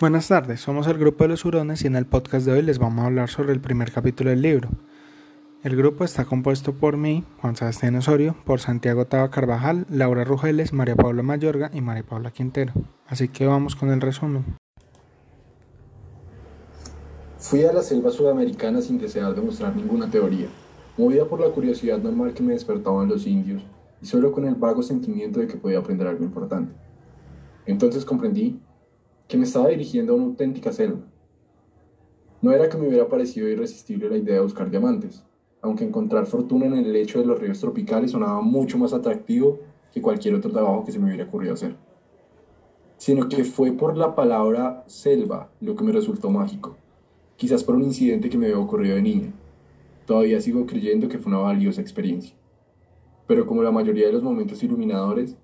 Buenas 0.00 0.28
tardes, 0.28 0.60
somos 0.60 0.86
el 0.86 0.96
grupo 0.96 1.24
de 1.24 1.28
los 1.30 1.44
hurones 1.44 1.82
y 1.82 1.88
en 1.88 1.96
el 1.96 2.06
podcast 2.06 2.46
de 2.46 2.52
hoy 2.52 2.62
les 2.62 2.78
vamos 2.78 3.02
a 3.02 3.06
hablar 3.06 3.28
sobre 3.28 3.52
el 3.52 3.60
primer 3.60 3.90
capítulo 3.90 4.30
del 4.30 4.42
libro. 4.42 4.68
El 5.64 5.74
grupo 5.74 6.04
está 6.04 6.24
compuesto 6.24 6.72
por 6.72 6.96
mí, 6.96 7.24
Juan 7.40 7.56
Sebastián 7.56 7.96
Osorio, 7.96 8.36
por 8.44 8.60
Santiago 8.60 9.06
Taba 9.06 9.28
Carvajal, 9.32 9.86
Laura 9.90 10.22
Rugeles, 10.22 10.72
María 10.72 10.94
Paula 10.94 11.24
Mayorga 11.24 11.72
y 11.74 11.80
María 11.80 12.04
Paula 12.04 12.30
Quintero. 12.30 12.74
Así 13.08 13.26
que 13.26 13.44
vamos 13.44 13.74
con 13.74 13.90
el 13.90 14.00
resumen. 14.00 14.44
Fui 17.38 17.64
a 17.64 17.72
la 17.72 17.82
selva 17.82 18.12
sudamericana 18.12 18.80
sin 18.80 18.98
desear 18.98 19.34
demostrar 19.34 19.74
ninguna 19.74 20.08
teoría, 20.08 20.46
movida 20.96 21.24
por 21.24 21.40
la 21.40 21.48
curiosidad 21.48 21.98
normal 21.98 22.34
que 22.34 22.44
me 22.44 22.52
despertaban 22.52 23.08
los 23.08 23.26
indios 23.26 23.64
y 24.00 24.06
solo 24.06 24.30
con 24.30 24.44
el 24.44 24.54
vago 24.54 24.80
sentimiento 24.80 25.40
de 25.40 25.48
que 25.48 25.56
podía 25.56 25.80
aprender 25.80 26.06
algo 26.06 26.22
importante. 26.22 26.72
Entonces 27.66 28.04
comprendí 28.04 28.60
que 29.28 29.36
me 29.36 29.44
estaba 29.44 29.68
dirigiendo 29.68 30.12
a 30.12 30.16
una 30.16 30.24
auténtica 30.24 30.72
selva. 30.72 31.00
No 32.40 32.50
era 32.52 32.68
que 32.68 32.78
me 32.78 32.88
hubiera 32.88 33.08
parecido 33.08 33.46
irresistible 33.48 34.08
la 34.08 34.16
idea 34.16 34.36
de 34.36 34.40
buscar 34.40 34.70
diamantes, 34.70 35.22
aunque 35.60 35.84
encontrar 35.84 36.26
fortuna 36.26 36.66
en 36.66 36.74
el 36.74 36.92
lecho 36.92 37.18
de 37.18 37.26
los 37.26 37.38
ríos 37.38 37.60
tropicales 37.60 38.12
sonaba 38.12 38.40
mucho 38.40 38.78
más 38.78 38.94
atractivo 38.94 39.58
que 39.92 40.00
cualquier 40.00 40.34
otro 40.34 40.50
trabajo 40.50 40.84
que 40.84 40.92
se 40.92 40.98
me 40.98 41.06
hubiera 41.06 41.24
ocurrido 41.24 41.54
hacer. 41.54 41.76
Sino 42.96 43.28
que 43.28 43.44
fue 43.44 43.72
por 43.72 43.96
la 43.96 44.14
palabra 44.14 44.84
selva 44.86 45.50
lo 45.60 45.76
que 45.76 45.84
me 45.84 45.92
resultó 45.92 46.30
mágico, 46.30 46.76
quizás 47.36 47.62
por 47.62 47.74
un 47.74 47.84
incidente 47.84 48.30
que 48.30 48.38
me 48.38 48.46
había 48.46 48.58
ocurrido 48.58 48.96
de 48.96 49.02
niña. 49.02 49.32
Todavía 50.06 50.40
sigo 50.40 50.64
creyendo 50.64 51.08
que 51.08 51.18
fue 51.18 51.30
una 51.30 51.42
valiosa 51.42 51.82
experiencia. 51.82 52.34
Pero 53.26 53.46
como 53.46 53.62
la 53.62 53.70
mayoría 53.70 54.06
de 54.06 54.12
los 54.12 54.22
momentos 54.22 54.62
iluminadores, 54.62 55.36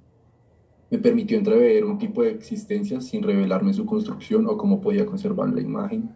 me 0.90 0.98
permitió 0.98 1.38
entrever 1.38 1.84
un 1.84 1.98
tipo 1.98 2.22
de 2.22 2.30
existencia 2.30 3.00
sin 3.00 3.22
revelarme 3.22 3.72
su 3.72 3.84
construcción 3.86 4.46
o 4.46 4.56
cómo 4.56 4.80
podía 4.80 5.06
conservar 5.06 5.48
la 5.50 5.60
imagen 5.60 6.10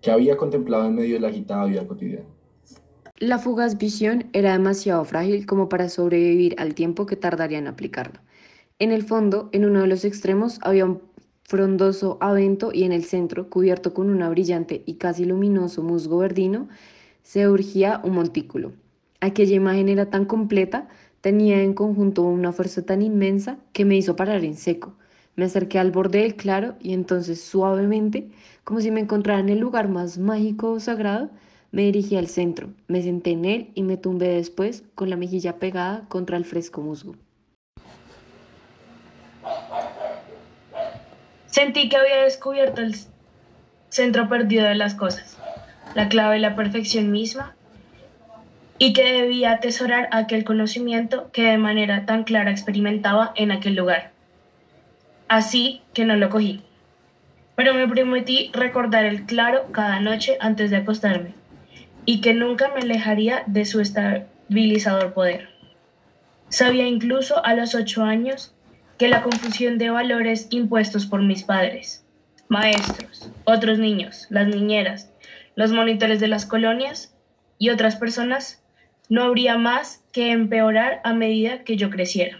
que 0.00 0.10
había 0.10 0.36
contemplado 0.36 0.86
en 0.86 0.94
medio 0.94 1.14
de 1.14 1.20
la 1.20 1.28
agitada 1.28 1.66
vida 1.66 1.86
cotidiana. 1.86 2.26
La 3.18 3.38
fugaz 3.38 3.78
visión 3.78 4.26
era 4.32 4.52
demasiado 4.52 5.04
frágil 5.04 5.44
como 5.44 5.68
para 5.68 5.88
sobrevivir 5.88 6.54
al 6.58 6.74
tiempo 6.74 7.04
que 7.04 7.16
tardaría 7.16 7.58
en 7.58 7.66
aplicarla. 7.66 8.22
En 8.78 8.92
el 8.92 9.02
fondo, 9.02 9.48
en 9.50 9.64
uno 9.64 9.80
de 9.80 9.88
los 9.88 10.04
extremos, 10.04 10.60
había 10.62 10.84
un 10.84 11.02
frondoso 11.42 12.18
avento 12.20 12.70
y 12.72 12.84
en 12.84 12.92
el 12.92 13.04
centro, 13.04 13.50
cubierto 13.50 13.92
con 13.92 14.08
una 14.08 14.28
brillante 14.28 14.82
y 14.86 14.94
casi 14.94 15.24
luminoso 15.24 15.82
musgo 15.82 16.18
verdino, 16.18 16.68
se 17.22 17.48
urgía 17.48 18.00
un 18.04 18.14
montículo. 18.14 18.72
Aquella 19.20 19.56
imagen 19.56 19.88
era 19.88 20.10
tan 20.10 20.24
completa 20.24 20.88
Tenía 21.28 21.60
en 21.62 21.74
conjunto 21.74 22.22
una 22.22 22.52
fuerza 22.52 22.86
tan 22.86 23.02
inmensa 23.02 23.58
que 23.74 23.84
me 23.84 23.96
hizo 23.96 24.16
parar 24.16 24.44
en 24.44 24.56
seco. 24.56 24.94
Me 25.36 25.44
acerqué 25.44 25.78
al 25.78 25.90
borde 25.90 26.20
del 26.20 26.36
claro 26.36 26.76
y 26.80 26.94
entonces 26.94 27.44
suavemente, 27.44 28.30
como 28.64 28.80
si 28.80 28.90
me 28.90 29.00
encontrara 29.00 29.38
en 29.38 29.50
el 29.50 29.58
lugar 29.58 29.88
más 29.88 30.16
mágico 30.16 30.70
o 30.70 30.80
sagrado, 30.80 31.28
me 31.70 31.82
dirigí 31.82 32.16
al 32.16 32.28
centro, 32.28 32.70
me 32.86 33.02
senté 33.02 33.32
en 33.32 33.44
él 33.44 33.70
y 33.74 33.82
me 33.82 33.98
tumbé 33.98 34.28
después 34.28 34.84
con 34.94 35.10
la 35.10 35.18
mejilla 35.18 35.58
pegada 35.58 36.06
contra 36.08 36.38
el 36.38 36.46
fresco 36.46 36.80
musgo. 36.80 37.14
Sentí 41.44 41.90
que 41.90 41.96
había 41.98 42.22
descubierto 42.22 42.80
el 42.80 42.96
centro 43.90 44.30
perdido 44.30 44.64
de 44.64 44.76
las 44.76 44.94
cosas, 44.94 45.36
la 45.94 46.08
clave 46.08 46.36
de 46.36 46.40
la 46.40 46.56
perfección 46.56 47.10
misma 47.10 47.54
y 48.78 48.92
que 48.92 49.12
debía 49.12 49.52
atesorar 49.52 50.08
aquel 50.12 50.44
conocimiento 50.44 51.30
que 51.32 51.42
de 51.42 51.58
manera 51.58 52.06
tan 52.06 52.24
clara 52.24 52.50
experimentaba 52.50 53.32
en 53.34 53.50
aquel 53.50 53.74
lugar. 53.74 54.12
Así 55.26 55.82
que 55.92 56.04
no 56.04 56.16
lo 56.16 56.30
cogí, 56.30 56.62
pero 57.56 57.74
me 57.74 57.88
prometí 57.88 58.50
recordar 58.54 59.04
el 59.04 59.26
claro 59.26 59.72
cada 59.72 60.00
noche 60.00 60.38
antes 60.40 60.70
de 60.70 60.76
acostarme 60.76 61.34
y 62.06 62.20
que 62.20 62.32
nunca 62.32 62.70
me 62.74 62.80
alejaría 62.80 63.42
de 63.46 63.64
su 63.64 63.80
estabilizador 63.80 65.12
poder. 65.12 65.48
Sabía 66.48 66.86
incluso 66.86 67.44
a 67.44 67.54
los 67.54 67.74
ocho 67.74 68.04
años 68.04 68.54
que 68.96 69.08
la 69.08 69.22
confusión 69.22 69.76
de 69.76 69.90
valores 69.90 70.46
impuestos 70.50 71.04
por 71.04 71.22
mis 71.22 71.42
padres, 71.42 72.06
maestros, 72.48 73.30
otros 73.44 73.78
niños, 73.78 74.26
las 74.30 74.48
niñeras, 74.48 75.10
los 75.54 75.72
monitores 75.72 76.20
de 76.20 76.28
las 76.28 76.46
colonias 76.46 77.14
y 77.58 77.70
otras 77.70 77.96
personas 77.96 78.62
no 79.08 79.22
habría 79.22 79.56
más 79.56 80.04
que 80.12 80.32
empeorar 80.32 81.00
a 81.04 81.14
medida 81.14 81.64
que 81.64 81.76
yo 81.76 81.90
creciera. 81.90 82.38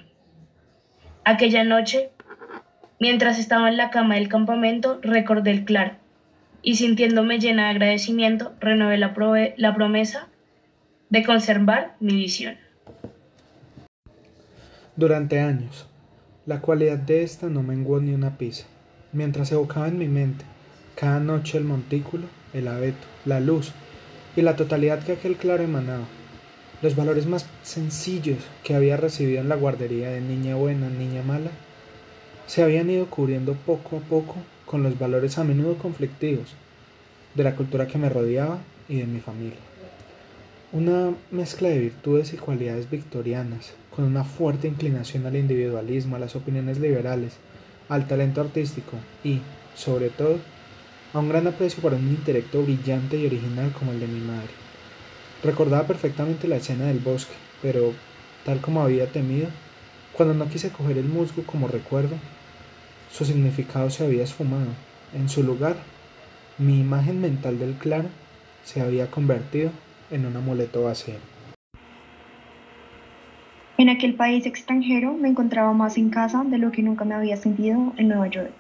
Aquella 1.25 1.65
noche, 1.65 2.11
mientras 3.01 3.39
estaba 3.39 3.69
en 3.69 3.77
la 3.77 3.91
cama 3.91 4.17
del 4.17 4.29
campamento, 4.29 4.99
recordé 5.03 5.51
el 5.51 5.65
claro, 5.65 5.93
y 6.63 6.77
sintiéndome 6.77 7.39
llena 7.39 7.65
de 7.65 7.71
agradecimiento, 7.71 8.53
renové 8.61 8.99
la, 8.99 9.75
promesa 9.75 10.29
de 11.11 11.25
conservar 11.25 11.97
mi 12.01 12.15
visión. 12.15 12.57
Durante 14.97 15.41
años, 15.41 15.87
la 16.45 16.61
cualidad 16.61 16.99
de 16.99 17.23
esta 17.23 17.49
no 17.49 17.63
menguó 17.63 18.01
ni 18.01 18.13
una 18.13 18.37
pizza. 18.37 18.67
Mientras 19.13 19.53
evocaba 19.53 19.89
en 19.89 19.99
mi 19.99 20.09
mente 20.09 20.45
cada 20.97 21.21
noche 21.21 21.57
el 21.57 21.65
montículo, 21.65 22.27
el 22.53 22.69
abeto, 22.69 23.07
la 23.25 23.39
luz 23.39 23.73
y 24.35 24.43
la 24.43 24.57
totalidad 24.57 25.03
que 25.03 25.13
aquel 25.13 25.37
claro 25.37 25.63
emanaba, 25.63 26.05
los 26.81 26.95
valores 26.95 27.27
más 27.27 27.47
sencillos 27.63 28.39
que 28.63 28.75
había 28.75 28.97
recibido 28.97 29.41
en 29.41 29.49
la 29.49 29.57
guardería 29.57 30.11
de 30.11 30.21
niña 30.21 30.55
buena, 30.55 30.89
niña 30.89 31.23
mala, 31.23 31.51
se 32.47 32.63
habían 32.63 32.89
ido 32.89 33.07
cubriendo 33.07 33.55
poco 33.55 33.97
a 33.97 34.01
poco 34.01 34.37
con 34.65 34.83
los 34.83 34.99
valores 34.99 35.39
a 35.39 35.45
menudo 35.45 35.77
conflictivos 35.77 36.55
de 37.35 37.45
la 37.45 37.57
cultura 37.57 37.87
que 37.87 37.99
me 37.99 38.09
rodeaba 38.09 38.59
y 38.89 38.99
de 38.99 39.07
mi 39.07 39.21
familia. 39.21 39.59
Una 40.73 41.15
mezcla 41.31 41.69
de 41.69 41.79
virtudes 41.79 42.33
y 42.33 42.37
cualidades 42.37 42.91
victorianas, 42.91 43.73
con 43.95 44.05
una 44.05 44.25
fuerte 44.25 44.69
inclinación 44.69 45.27
al 45.27 45.37
individualismo, 45.37 46.17
a 46.17 46.19
las 46.19 46.37
opiniones 46.37 46.79
liberales, 46.79 47.35
al 47.89 48.07
talento 48.07 48.41
artístico 48.41 48.93
y, 49.25 49.41
sobre 49.75 50.11
todo, 50.11 50.37
a 51.15 51.19
un 51.19 51.29
gran 51.29 51.47
aprecio 51.47 51.83
por 51.83 51.95
un 51.95 52.07
intelecto 52.09 52.63
brillante 52.63 53.17
y 53.17 53.27
original 53.27 53.73
como 53.73 53.93
el 53.93 54.01
de 54.01 54.07
mi 54.07 54.21
madre. 54.21 54.68
Recordaba 55.43 55.87
perfectamente 55.87 56.49
la 56.49 56.57
escena 56.57 56.87
del 56.87 56.99
bosque, 56.99 57.35
pero, 57.63 57.93
tal 58.45 58.61
como 58.61 58.83
había 58.83 59.07
temido, 59.07 59.49
cuando 60.13 60.35
no 60.35 60.49
quise 60.49 60.71
coger 60.71 60.99
el 60.99 61.07
musgo 61.07 61.45
como 61.45 61.69
recuerdo, 61.69 62.17
su 63.11 63.25
significado 63.25 63.89
se 63.89 64.05
había 64.05 64.25
esfumado. 64.25 64.67
En 65.15 65.29
su 65.29 65.45
lugar, 65.45 65.77
mi 66.59 66.81
imagen 66.81 67.21
mental 67.21 67.59
del 67.59 67.75
claro 67.75 68.09
se 68.65 68.81
había 68.81 69.11
convertido 69.11 69.71
en 70.11 70.27
un 70.27 70.37
amuleto 70.37 70.83
vacío. 70.83 71.15
En 73.79 73.89
aquel 73.89 74.15
país 74.15 74.45
extranjero 74.45 75.15
me 75.15 75.29
encontraba 75.29 75.73
más 75.73 75.99
en 75.99 76.11
casa 76.11 76.43
de 76.43 76.59
lo 76.59 76.73
que 76.73 76.83
nunca 76.83 77.05
me 77.05 77.15
había 77.15 77.37
sentido 77.37 77.93
en 77.97 78.09
Nueva 78.09 78.27
York, 78.27 78.53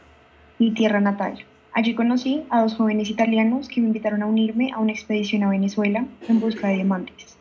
mi 0.61 0.71
tierra 0.71 1.01
natal. 1.01 1.45
Allí 1.79 1.95
conocí 1.95 2.43
a 2.51 2.61
dos 2.63 2.75
jóvenes 2.75 3.09
italianos 3.09 3.69
que 3.69 3.81
me 3.81 3.87
invitaron 3.87 4.21
a 4.23 4.27
unirme 4.27 4.73
a 4.73 4.81
una 4.81 4.91
expedición 4.91 5.45
a 5.45 5.51
Venezuela 5.51 6.07
en 6.29 6.41
busca 6.41 6.67
de 6.67 6.75
diamantes. 6.75 7.37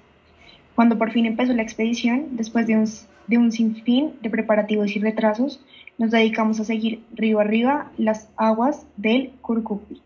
Cuando 0.76 0.96
por 0.96 1.12
fin 1.12 1.26
empezó 1.26 1.54
la 1.54 1.64
expedición, 1.64 2.28
después 2.38 2.68
de 2.68 2.76
un, 2.76 2.88
de 3.26 3.40
un 3.40 3.52
sinfín 3.52 4.14
de 4.22 4.30
preparativos 4.30 4.96
y 4.96 5.00
retrasos, 5.00 5.60
nos 5.98 6.12
dedicamos 6.12 6.60
a 6.60 6.66
seguir 6.66 7.02
río 7.16 7.40
arriba 7.40 7.90
las 7.98 8.30
aguas 8.38 8.86
del 8.96 9.32
Curcupi, 9.42 10.04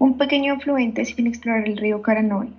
un 0.00 0.18
pequeño 0.18 0.54
afluente 0.54 1.04
sin 1.04 1.28
explorar 1.28 1.68
el 1.68 1.76
río 1.76 2.02
Caranoy. 2.02 2.52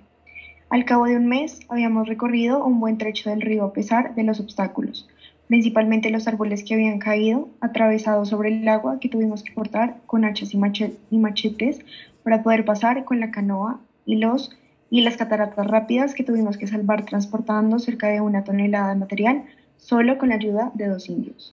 Al 0.70 0.86
cabo 0.86 1.04
de 1.04 1.18
un 1.18 1.26
mes 1.26 1.60
habíamos 1.68 2.08
recorrido 2.08 2.64
un 2.64 2.80
buen 2.80 2.96
trecho 2.96 3.28
del 3.28 3.42
río 3.42 3.64
a 3.64 3.74
pesar 3.74 4.14
de 4.14 4.22
los 4.22 4.40
obstáculos, 4.40 5.06
principalmente 5.52 6.08
los 6.08 6.26
árboles 6.28 6.64
que 6.64 6.72
habían 6.72 6.98
caído, 6.98 7.50
atravesados 7.60 8.30
sobre 8.30 8.48
el 8.48 8.66
agua 8.66 8.98
que 8.98 9.10
tuvimos 9.10 9.42
que 9.42 9.52
cortar 9.52 9.98
con 10.06 10.24
hachas 10.24 10.54
y 10.54 11.18
machetes 11.18 11.80
para 12.22 12.42
poder 12.42 12.64
pasar 12.64 13.04
con 13.04 13.20
la 13.20 13.30
canoa 13.30 13.78
y 14.06 14.16
los 14.16 14.56
y 14.88 15.02
las 15.02 15.18
cataratas 15.18 15.66
rápidas 15.66 16.14
que 16.14 16.24
tuvimos 16.24 16.56
que 16.56 16.66
salvar 16.66 17.04
transportando 17.04 17.78
cerca 17.78 18.08
de 18.08 18.22
una 18.22 18.44
tonelada 18.44 18.94
de 18.94 19.00
material 19.00 19.44
solo 19.76 20.16
con 20.16 20.30
la 20.30 20.36
ayuda 20.36 20.72
de 20.72 20.88
dos 20.88 21.10
indios. 21.10 21.52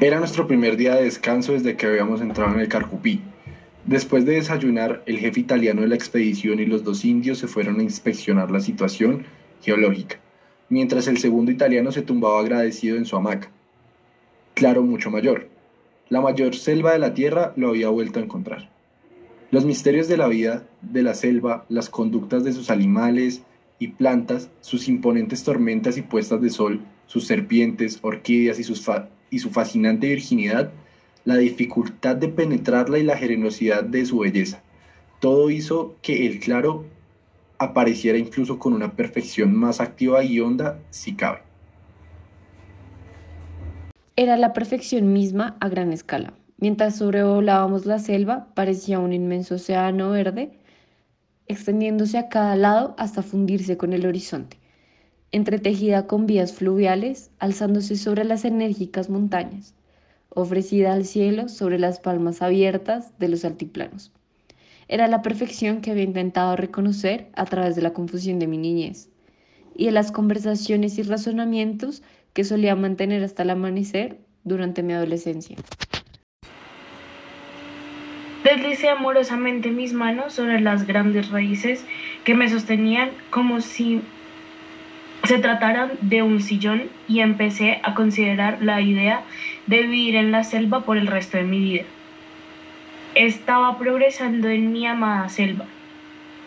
Era 0.00 0.20
nuestro 0.20 0.46
primer 0.46 0.76
día 0.76 0.94
de 0.94 1.02
descanso 1.02 1.54
desde 1.54 1.74
que 1.74 1.86
habíamos 1.86 2.20
entrado 2.20 2.54
en 2.54 2.60
el 2.60 2.68
Carcupí. 2.68 3.20
Después 3.84 4.24
de 4.24 4.34
desayunar, 4.34 5.02
el 5.06 5.18
jefe 5.18 5.40
italiano 5.40 5.80
de 5.80 5.88
la 5.88 5.96
expedición 5.96 6.60
y 6.60 6.66
los 6.66 6.84
dos 6.84 7.04
indios 7.04 7.38
se 7.38 7.48
fueron 7.48 7.80
a 7.80 7.82
inspeccionar 7.82 8.52
la 8.52 8.60
situación 8.60 9.24
geológica 9.60 10.20
mientras 10.72 11.06
el 11.06 11.18
segundo 11.18 11.52
italiano 11.52 11.92
se 11.92 12.00
tumbaba 12.00 12.40
agradecido 12.40 12.96
en 12.96 13.04
su 13.04 13.14
hamaca. 13.14 13.50
Claro, 14.54 14.82
mucho 14.82 15.10
mayor. 15.10 15.48
La 16.08 16.22
mayor 16.22 16.56
selva 16.56 16.92
de 16.92 16.98
la 16.98 17.12
tierra 17.12 17.52
lo 17.56 17.68
había 17.68 17.90
vuelto 17.90 18.18
a 18.18 18.22
encontrar. 18.22 18.70
Los 19.50 19.66
misterios 19.66 20.08
de 20.08 20.16
la 20.16 20.28
vida, 20.28 20.66
de 20.80 21.02
la 21.02 21.12
selva, 21.12 21.66
las 21.68 21.90
conductas 21.90 22.42
de 22.42 22.54
sus 22.54 22.70
animales 22.70 23.42
y 23.78 23.88
plantas, 23.88 24.48
sus 24.62 24.88
imponentes 24.88 25.44
tormentas 25.44 25.98
y 25.98 26.02
puestas 26.02 26.40
de 26.40 26.48
sol, 26.48 26.80
sus 27.06 27.26
serpientes, 27.26 27.98
orquídeas 28.00 28.58
y, 28.58 28.62
y 29.30 29.38
su 29.40 29.50
fascinante 29.50 30.08
virginidad, 30.08 30.72
la 31.26 31.36
dificultad 31.36 32.16
de 32.16 32.28
penetrarla 32.28 32.98
y 32.98 33.02
la 33.02 33.18
generosidad 33.18 33.84
de 33.84 34.06
su 34.06 34.20
belleza. 34.20 34.62
Todo 35.20 35.50
hizo 35.50 35.96
que 36.00 36.26
el 36.26 36.40
claro 36.40 36.86
apareciera 37.62 38.18
incluso 38.18 38.58
con 38.58 38.72
una 38.72 38.92
perfección 38.92 39.54
más 39.54 39.80
activa 39.80 40.24
y 40.24 40.40
honda 40.40 40.80
si 40.90 41.14
cabe. 41.14 41.40
Era 44.16 44.36
la 44.36 44.52
perfección 44.52 45.12
misma 45.12 45.56
a 45.60 45.68
gran 45.68 45.92
escala. 45.92 46.34
Mientras 46.58 46.96
sobrevolábamos 46.96 47.86
la 47.86 47.98
selva, 47.98 48.48
parecía 48.54 48.98
un 48.98 49.12
inmenso 49.12 49.56
océano 49.56 50.10
verde, 50.10 50.52
extendiéndose 51.48 52.18
a 52.18 52.28
cada 52.28 52.54
lado 52.54 52.94
hasta 52.98 53.22
fundirse 53.22 53.76
con 53.76 53.92
el 53.92 54.06
horizonte, 54.06 54.58
entretejida 55.32 56.06
con 56.06 56.26
vías 56.26 56.52
fluviales, 56.52 57.30
alzándose 57.38 57.96
sobre 57.96 58.24
las 58.24 58.44
enérgicas 58.44 59.10
montañas, 59.10 59.74
ofrecida 60.28 60.92
al 60.92 61.04
cielo 61.04 61.48
sobre 61.48 61.78
las 61.78 61.98
palmas 61.98 62.42
abiertas 62.42 63.18
de 63.18 63.28
los 63.28 63.44
altiplanos. 63.44 64.12
Era 64.92 65.08
la 65.08 65.22
perfección 65.22 65.80
que 65.80 65.90
había 65.90 66.02
intentado 66.04 66.54
reconocer 66.54 67.28
a 67.34 67.46
través 67.46 67.74
de 67.76 67.80
la 67.80 67.94
confusión 67.94 68.38
de 68.38 68.46
mi 68.46 68.58
niñez 68.58 69.08
y 69.74 69.86
de 69.86 69.90
las 69.90 70.12
conversaciones 70.12 70.98
y 70.98 71.02
razonamientos 71.02 72.02
que 72.34 72.44
solía 72.44 72.76
mantener 72.76 73.24
hasta 73.24 73.42
el 73.42 73.48
amanecer 73.48 74.18
durante 74.44 74.82
mi 74.82 74.92
adolescencia. 74.92 75.56
Deslicé 78.44 78.90
amorosamente 78.90 79.70
mis 79.70 79.94
manos 79.94 80.34
sobre 80.34 80.60
las 80.60 80.86
grandes 80.86 81.30
raíces 81.30 81.86
que 82.24 82.34
me 82.34 82.50
sostenían 82.50 83.12
como 83.30 83.62
si 83.62 84.02
se 85.24 85.38
trataran 85.38 85.92
de 86.02 86.22
un 86.22 86.42
sillón 86.42 86.90
y 87.08 87.20
empecé 87.20 87.80
a 87.82 87.94
considerar 87.94 88.62
la 88.62 88.82
idea 88.82 89.22
de 89.66 89.84
vivir 89.84 90.16
en 90.16 90.32
la 90.32 90.44
selva 90.44 90.84
por 90.84 90.98
el 90.98 91.06
resto 91.06 91.38
de 91.38 91.44
mi 91.44 91.60
vida. 91.60 91.84
Estaba 93.14 93.78
progresando 93.78 94.48
en 94.48 94.72
mi 94.72 94.86
amada 94.86 95.28
selva. 95.28 95.66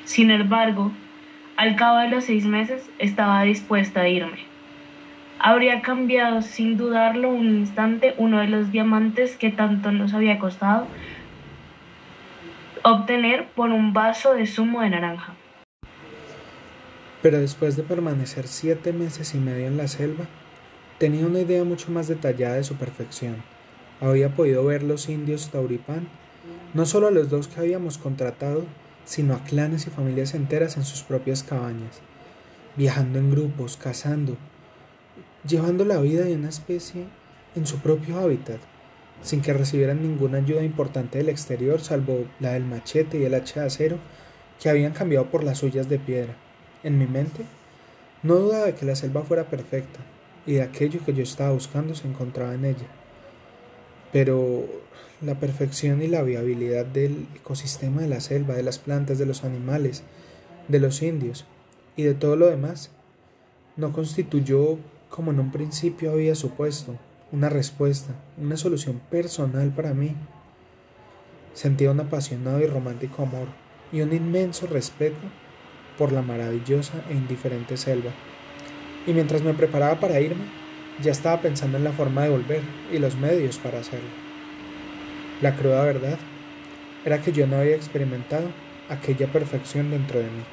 Sin 0.03 0.31
embargo, 0.31 0.91
al 1.57 1.75
cabo 1.75 1.99
de 1.99 2.09
los 2.09 2.23
seis 2.23 2.45
meses 2.45 2.89
estaba 2.97 3.43
dispuesta 3.43 4.01
a 4.01 4.09
irme. 4.09 4.39
Habría 5.37 5.83
cambiado 5.83 6.41
sin 6.41 6.75
dudarlo 6.75 7.29
un 7.29 7.49
instante 7.49 8.15
uno 8.17 8.39
de 8.39 8.47
los 8.47 8.71
diamantes 8.71 9.37
que 9.37 9.51
tanto 9.51 9.91
nos 9.91 10.15
había 10.15 10.39
costado 10.39 10.87
obtener 12.81 13.47
por 13.49 13.69
un 13.69 13.93
vaso 13.93 14.33
de 14.33 14.47
zumo 14.47 14.81
de 14.81 14.89
naranja. 14.89 15.35
Pero 17.21 17.39
después 17.39 17.75
de 17.75 17.83
permanecer 17.83 18.47
siete 18.47 18.91
meses 18.91 19.35
y 19.35 19.37
medio 19.37 19.67
en 19.67 19.77
la 19.77 19.87
selva, 19.87 20.25
tenía 20.97 21.27
una 21.27 21.41
idea 21.41 21.63
mucho 21.63 21.91
más 21.91 22.07
detallada 22.07 22.55
de 22.55 22.63
su 22.63 22.75
perfección. 22.75 23.43
Había 24.01 24.29
podido 24.29 24.65
ver 24.65 24.83
los 24.83 25.09
indios 25.09 25.49
tauripán, 25.51 26.07
no 26.75 26.85
solo 26.85 27.07
a 27.07 27.11
los 27.11 27.29
dos 27.29 27.47
que 27.47 27.61
habíamos 27.61 27.97
contratado, 27.97 28.65
sino 29.05 29.33
a 29.33 29.43
clanes 29.45 29.87
y 29.87 29.91
familias 29.91 30.33
enteras 30.33 30.75
en 30.75 30.83
sus 30.83 31.03
propias 31.03 31.41
cabañas, 31.41 32.01
viajando 32.75 33.17
en 33.17 33.31
grupos, 33.31 33.77
cazando, 33.77 34.35
llevando 35.47 35.85
la 35.85 36.01
vida 36.01 36.25
de 36.25 36.35
una 36.35 36.49
especie 36.49 37.05
en 37.55 37.65
su 37.65 37.79
propio 37.79 38.19
hábitat, 38.19 38.59
sin 39.21 39.41
que 39.41 39.53
recibieran 39.53 40.01
ninguna 40.01 40.39
ayuda 40.39 40.63
importante 40.63 41.17
del 41.17 41.29
exterior 41.29 41.79
salvo 41.79 42.25
la 42.41 42.51
del 42.51 42.65
machete 42.65 43.19
y 43.19 43.23
el 43.23 43.35
hacha 43.35 43.61
de 43.61 43.67
acero 43.67 43.97
que 44.61 44.69
habían 44.69 44.91
cambiado 44.91 45.27
por 45.27 45.45
las 45.45 45.59
suyas 45.59 45.87
de 45.87 45.97
piedra. 45.97 46.35
En 46.83 46.99
mi 46.99 47.07
mente, 47.07 47.45
no 48.21 48.35
dudaba 48.35 48.65
de 48.65 48.75
que 48.75 48.85
la 48.85 48.97
selva 48.97 49.23
fuera 49.23 49.45
perfecta 49.45 50.01
y 50.45 50.55
de 50.55 50.63
aquello 50.63 50.99
que 51.05 51.13
yo 51.13 51.23
estaba 51.23 51.51
buscando 51.51 51.95
se 51.95 52.05
encontraba 52.05 52.53
en 52.53 52.65
ella. 52.65 52.87
Pero 54.15 54.63
la 55.19 55.41
perfección 55.41 56.01
y 56.01 56.07
la 56.07 56.23
viabilidad 56.23 56.85
del 56.85 57.27
ecosistema 57.35 58.01
de 58.01 58.07
la 58.07 58.21
selva, 58.21 58.53
de 58.53 58.63
las 58.63 58.79
plantas, 58.79 59.19
de 59.19 59.25
los 59.25 59.43
animales, 59.43 60.03
de 60.69 60.79
los 60.79 61.01
indios 61.01 61.43
y 61.97 62.03
de 62.03 62.13
todo 62.13 62.37
lo 62.37 62.47
demás, 62.47 62.91
no 63.75 63.91
constituyó, 63.91 64.77
como 65.09 65.31
en 65.31 65.41
un 65.41 65.51
principio 65.51 66.13
había 66.13 66.33
supuesto, 66.33 66.95
una 67.33 67.49
respuesta, 67.49 68.15
una 68.37 68.55
solución 68.55 69.01
personal 69.11 69.73
para 69.75 69.93
mí. 69.93 70.15
Sentía 71.53 71.91
un 71.91 71.99
apasionado 71.99 72.61
y 72.61 72.67
romántico 72.67 73.23
amor 73.23 73.49
y 73.91 73.99
un 73.99 74.13
inmenso 74.13 74.65
respeto 74.65 75.27
por 75.97 76.13
la 76.13 76.21
maravillosa 76.21 77.03
e 77.09 77.15
indiferente 77.15 77.75
selva. 77.75 78.11
Y 79.05 79.11
mientras 79.11 79.41
me 79.41 79.53
preparaba 79.53 79.99
para 79.99 80.21
irme, 80.21 80.45
ya 81.01 81.11
estaba 81.11 81.41
pensando 81.41 81.77
en 81.77 81.83
la 81.83 81.91
forma 81.91 82.23
de 82.23 82.29
volver 82.29 82.61
y 82.91 82.99
los 82.99 83.15
medios 83.17 83.57
para 83.57 83.79
hacerlo. 83.79 84.09
La 85.41 85.55
cruda 85.55 85.83
verdad 85.83 86.17
era 87.05 87.21
que 87.21 87.31
yo 87.31 87.45
no 87.47 87.57
había 87.57 87.75
experimentado 87.75 88.49
aquella 88.89 89.27
perfección 89.27 89.91
dentro 89.91 90.19
de 90.19 90.25
mí. 90.25 90.43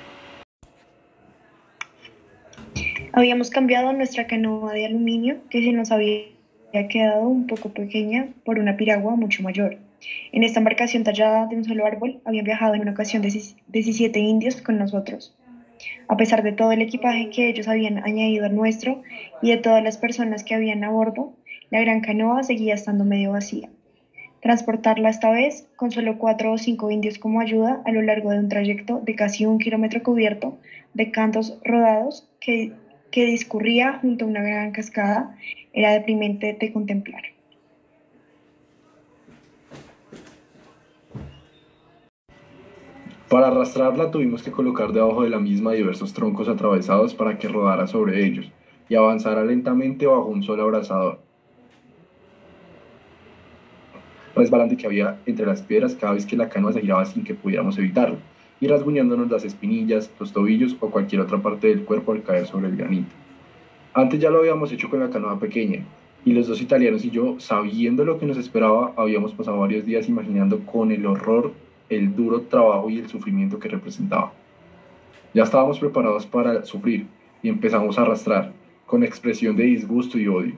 Habíamos 3.12 3.50
cambiado 3.50 3.92
nuestra 3.92 4.26
canoa 4.26 4.72
de 4.72 4.86
aluminio 4.86 5.36
que 5.50 5.62
se 5.62 5.72
nos 5.72 5.92
había 5.92 6.24
quedado 6.88 7.28
un 7.28 7.46
poco 7.46 7.68
pequeña 7.68 8.28
por 8.44 8.58
una 8.58 8.76
piragua 8.76 9.16
mucho 9.16 9.42
mayor. 9.42 9.76
En 10.32 10.42
esta 10.42 10.58
embarcación 10.58 11.04
tallada 11.04 11.46
de 11.46 11.56
un 11.56 11.64
solo 11.64 11.86
árbol 11.86 12.20
habían 12.24 12.44
viajado 12.44 12.74
en 12.74 12.80
una 12.80 12.92
ocasión 12.92 13.22
17 13.22 14.18
indios 14.18 14.60
con 14.62 14.78
nosotros. 14.78 15.36
A 16.12 16.16
pesar 16.18 16.42
de 16.42 16.52
todo 16.52 16.72
el 16.72 16.82
equipaje 16.82 17.30
que 17.30 17.48
ellos 17.48 17.68
habían 17.68 18.04
añadido 18.04 18.44
al 18.44 18.54
nuestro 18.54 19.00
y 19.40 19.48
de 19.48 19.56
todas 19.56 19.82
las 19.82 19.96
personas 19.96 20.44
que 20.44 20.54
habían 20.54 20.84
a 20.84 20.90
bordo, 20.90 21.32
la 21.70 21.80
gran 21.80 22.02
canoa 22.02 22.42
seguía 22.42 22.74
estando 22.74 23.06
medio 23.06 23.32
vacía. 23.32 23.70
Transportarla 24.42 25.08
esta 25.08 25.30
vez, 25.30 25.66
con 25.74 25.90
solo 25.90 26.18
cuatro 26.18 26.52
o 26.52 26.58
cinco 26.58 26.90
indios 26.90 27.18
como 27.18 27.40
ayuda, 27.40 27.80
a 27.86 27.92
lo 27.92 28.02
largo 28.02 28.30
de 28.30 28.40
un 28.40 28.50
trayecto 28.50 29.00
de 29.00 29.14
casi 29.14 29.46
un 29.46 29.56
kilómetro 29.56 30.02
cubierto 30.02 30.58
de 30.92 31.10
cantos 31.10 31.58
rodados 31.64 32.28
que, 32.40 32.72
que 33.10 33.24
discurría 33.24 33.94
junto 34.02 34.26
a 34.26 34.28
una 34.28 34.42
gran 34.42 34.72
cascada, 34.72 35.34
era 35.72 35.92
deprimente 35.92 36.52
de 36.60 36.72
contemplar. 36.74 37.22
Para 43.32 43.46
arrastrarla 43.46 44.10
tuvimos 44.10 44.42
que 44.42 44.52
colocar 44.52 44.92
debajo 44.92 45.22
de 45.22 45.30
la 45.30 45.38
misma 45.38 45.72
diversos 45.72 46.12
troncos 46.12 46.50
atravesados 46.50 47.14
para 47.14 47.38
que 47.38 47.48
rodara 47.48 47.86
sobre 47.86 48.26
ellos 48.26 48.52
y 48.90 48.94
avanzara 48.94 49.42
lentamente 49.42 50.04
bajo 50.04 50.26
un 50.26 50.42
sol 50.42 50.60
abrasador. 50.60 51.18
Resbalante 54.36 54.76
que 54.76 54.84
había 54.84 55.18
entre 55.24 55.46
las 55.46 55.62
piedras 55.62 55.94
cada 55.94 56.12
vez 56.12 56.26
que 56.26 56.36
la 56.36 56.50
canoa 56.50 56.74
se 56.74 56.82
giraba 56.82 57.06
sin 57.06 57.24
que 57.24 57.32
pudiéramos 57.32 57.78
evitarlo, 57.78 58.18
y 58.60 58.66
rasguñándonos 58.66 59.30
las 59.30 59.46
espinillas, 59.46 60.10
los 60.20 60.34
tobillos 60.34 60.76
o 60.80 60.90
cualquier 60.90 61.22
otra 61.22 61.40
parte 61.40 61.68
del 61.68 61.86
cuerpo 61.86 62.12
al 62.12 62.22
caer 62.22 62.44
sobre 62.44 62.68
el 62.68 62.76
granito. 62.76 63.14
Antes 63.94 64.20
ya 64.20 64.28
lo 64.28 64.40
habíamos 64.40 64.70
hecho 64.72 64.90
con 64.90 65.00
la 65.00 65.08
canoa 65.08 65.40
pequeña, 65.40 65.86
y 66.26 66.34
los 66.34 66.48
dos 66.48 66.60
italianos 66.60 67.02
y 67.02 67.10
yo, 67.10 67.36
sabiendo 67.40 68.04
lo 68.04 68.18
que 68.18 68.26
nos 68.26 68.36
esperaba, 68.36 68.92
habíamos 68.94 69.32
pasado 69.32 69.58
varios 69.58 69.86
días 69.86 70.06
imaginando 70.06 70.66
con 70.66 70.92
el 70.92 71.06
horror 71.06 71.54
el 71.96 72.14
duro 72.16 72.42
trabajo 72.42 72.88
y 72.90 72.98
el 72.98 73.08
sufrimiento 73.08 73.58
que 73.58 73.68
representaba. 73.68 74.32
Ya 75.34 75.44
estábamos 75.44 75.78
preparados 75.78 76.26
para 76.26 76.64
sufrir 76.64 77.06
y 77.42 77.48
empezamos 77.48 77.98
a 77.98 78.02
arrastrar, 78.02 78.52
con 78.86 79.02
expresión 79.02 79.56
de 79.56 79.64
disgusto 79.64 80.18
y 80.18 80.28
odio, 80.28 80.56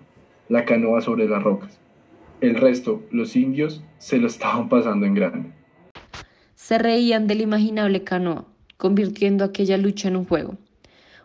la 0.48 0.64
canoa 0.64 1.00
sobre 1.00 1.28
las 1.28 1.42
rocas. 1.42 1.78
El 2.40 2.56
resto, 2.56 3.02
los 3.10 3.36
indios, 3.36 3.82
se 3.98 4.18
lo 4.18 4.26
estaban 4.26 4.68
pasando 4.68 5.06
en 5.06 5.14
grande. 5.14 5.50
Se 6.54 6.78
reían 6.78 7.26
del 7.26 7.40
imaginable 7.40 8.04
canoa, 8.04 8.46
convirtiendo 8.76 9.44
aquella 9.44 9.78
lucha 9.78 10.08
en 10.08 10.16
un 10.16 10.24
juego. 10.24 10.56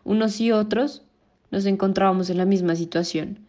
Unos 0.03 0.39
y 0.39 0.51
otros 0.51 1.03
nos 1.51 1.65
encontrábamos 1.65 2.29
en 2.29 2.37
la 2.37 2.45
misma 2.45 2.75
situación, 2.75 3.39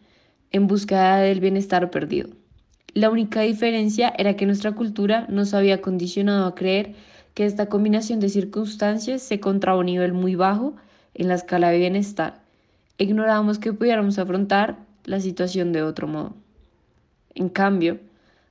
en 0.50 0.66
búsqueda 0.66 1.18
del 1.18 1.40
bienestar 1.40 1.90
perdido. 1.90 2.30
La 2.94 3.08
única 3.08 3.42
diferencia 3.42 4.12
era 4.18 4.34
que 4.34 4.46
nuestra 4.46 4.72
cultura 4.72 5.26
nos 5.28 5.54
había 5.54 5.80
condicionado 5.80 6.46
a 6.46 6.54
creer 6.56 6.94
que 7.34 7.44
esta 7.44 7.68
combinación 7.68 8.18
de 8.18 8.28
circunstancias 8.28 9.22
se 9.22 9.34
encontraba 9.34 9.78
a 9.78 9.80
un 9.80 9.86
nivel 9.86 10.12
muy 10.12 10.34
bajo 10.34 10.74
en 11.14 11.28
la 11.28 11.34
escala 11.34 11.70
de 11.70 11.78
bienestar. 11.78 12.42
Ignorábamos 12.98 13.58
que 13.58 13.72
pudiéramos 13.72 14.18
afrontar 14.18 14.78
la 15.04 15.20
situación 15.20 15.72
de 15.72 15.82
otro 15.82 16.08
modo. 16.08 16.34
En 17.34 17.48
cambio, 17.48 18.00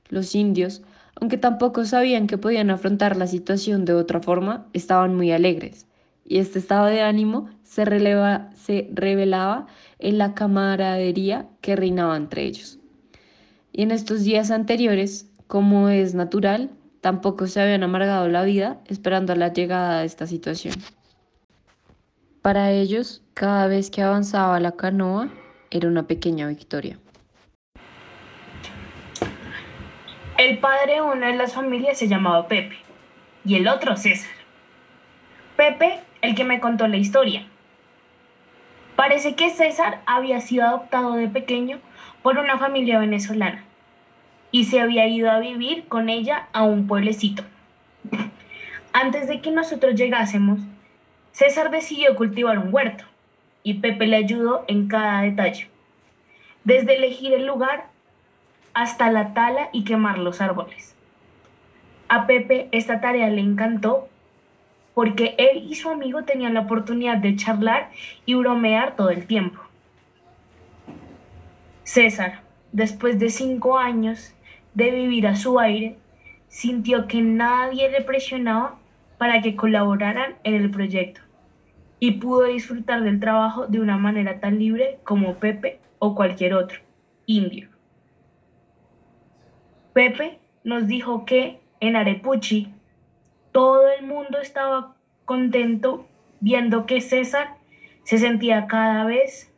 los 0.08 0.34
indios, 0.34 0.82
aunque 1.20 1.36
tampoco 1.36 1.84
sabían 1.84 2.26
que 2.26 2.38
podían 2.38 2.70
afrontar 2.70 3.16
la 3.16 3.26
situación 3.26 3.84
de 3.84 3.92
otra 3.92 4.20
forma, 4.20 4.66
estaban 4.72 5.14
muy 5.14 5.32
alegres, 5.32 5.86
y 6.24 6.38
este 6.38 6.58
estado 6.58 6.86
de 6.86 7.02
ánimo 7.02 7.50
se, 7.62 7.84
se 8.54 8.90
revelaba 8.92 9.66
en 9.98 10.18
la 10.18 10.34
camaradería 10.34 11.46
que 11.60 11.76
reinaba 11.76 12.16
entre 12.16 12.44
ellos. 12.44 12.79
Y 13.80 13.82
en 13.82 13.92
estos 13.92 14.24
días 14.24 14.50
anteriores, 14.50 15.32
como 15.46 15.88
es 15.88 16.14
natural, 16.14 16.68
tampoco 17.00 17.46
se 17.46 17.62
habían 17.62 17.82
amargado 17.82 18.28
la 18.28 18.44
vida 18.44 18.78
esperando 18.88 19.34
la 19.34 19.54
llegada 19.54 20.00
de 20.00 20.06
esta 20.06 20.26
situación. 20.26 20.74
Para 22.42 22.72
ellos, 22.72 23.22
cada 23.32 23.68
vez 23.68 23.90
que 23.90 24.02
avanzaba 24.02 24.60
la 24.60 24.72
canoa 24.72 25.30
era 25.70 25.88
una 25.88 26.06
pequeña 26.06 26.46
victoria. 26.46 26.98
El 30.36 30.58
padre 30.58 30.96
de 30.96 31.00
una 31.00 31.28
de 31.28 31.36
las 31.38 31.54
familias 31.54 31.96
se 31.96 32.06
llamaba 32.06 32.48
Pepe 32.48 32.76
y 33.46 33.54
el 33.54 33.66
otro 33.66 33.96
César. 33.96 34.34
Pepe, 35.56 36.00
el 36.20 36.34
que 36.34 36.44
me 36.44 36.60
contó 36.60 36.86
la 36.86 36.98
historia. 36.98 37.46
Parece 38.94 39.36
que 39.36 39.48
César 39.48 40.02
había 40.04 40.42
sido 40.42 40.66
adoptado 40.66 41.14
de 41.14 41.28
pequeño 41.28 41.78
por 42.22 42.36
una 42.36 42.58
familia 42.58 42.98
venezolana 42.98 43.64
y 44.50 44.64
se 44.64 44.80
había 44.80 45.06
ido 45.06 45.30
a 45.30 45.38
vivir 45.38 45.86
con 45.88 46.08
ella 46.08 46.48
a 46.52 46.64
un 46.64 46.86
pueblecito. 46.86 47.42
Antes 48.92 49.28
de 49.28 49.40
que 49.40 49.50
nosotros 49.50 49.94
llegásemos, 49.94 50.60
César 51.32 51.70
decidió 51.70 52.16
cultivar 52.16 52.58
un 52.58 52.74
huerto 52.74 53.04
y 53.62 53.74
Pepe 53.74 54.06
le 54.06 54.16
ayudó 54.16 54.64
en 54.66 54.88
cada 54.88 55.22
detalle, 55.22 55.68
desde 56.64 56.96
elegir 56.96 57.32
el 57.32 57.46
lugar 57.46 57.86
hasta 58.74 59.10
la 59.10 59.32
tala 59.34 59.68
y 59.72 59.84
quemar 59.84 60.18
los 60.18 60.40
árboles. 60.40 60.96
A 62.08 62.26
Pepe 62.26 62.68
esta 62.72 63.00
tarea 63.00 63.28
le 63.30 63.40
encantó 63.40 64.08
porque 64.94 65.34
él 65.38 65.64
y 65.68 65.76
su 65.76 65.88
amigo 65.88 66.24
tenían 66.24 66.54
la 66.54 66.62
oportunidad 66.62 67.18
de 67.18 67.36
charlar 67.36 67.90
y 68.26 68.34
bromear 68.34 68.96
todo 68.96 69.10
el 69.10 69.26
tiempo. 69.26 69.60
César, 71.84 72.40
después 72.72 73.18
de 73.18 73.30
cinco 73.30 73.78
años 73.78 74.34
de 74.74 74.90
vivir 74.90 75.26
a 75.26 75.36
su 75.36 75.58
aire, 75.58 75.96
sintió 76.48 77.06
que 77.06 77.22
nadie 77.22 77.90
le 77.90 78.02
presionaba 78.02 78.78
para 79.18 79.42
que 79.42 79.56
colaboraran 79.56 80.36
en 80.44 80.54
el 80.54 80.70
proyecto 80.70 81.20
y 81.98 82.12
pudo 82.12 82.44
disfrutar 82.44 83.02
del 83.02 83.20
trabajo 83.20 83.66
de 83.66 83.80
una 83.80 83.98
manera 83.98 84.40
tan 84.40 84.58
libre 84.58 84.98
como 85.04 85.34
Pepe 85.34 85.80
o 85.98 86.14
cualquier 86.14 86.54
otro 86.54 86.80
indio. 87.26 87.68
Pepe 89.92 90.38
nos 90.64 90.86
dijo 90.86 91.24
que 91.24 91.60
en 91.80 91.96
Arepuchi 91.96 92.72
todo 93.52 93.88
el 93.90 94.06
mundo 94.06 94.38
estaba 94.40 94.96
contento 95.24 96.06
viendo 96.40 96.86
que 96.86 97.00
César 97.00 97.56
se 98.04 98.18
sentía 98.18 98.66
cada 98.66 99.04
vez 99.04 99.52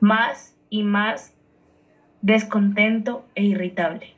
más 0.00 0.56
y 0.70 0.82
más 0.82 1.34
descontento 2.24 3.26
e 3.34 3.44
irritable. 3.44 4.16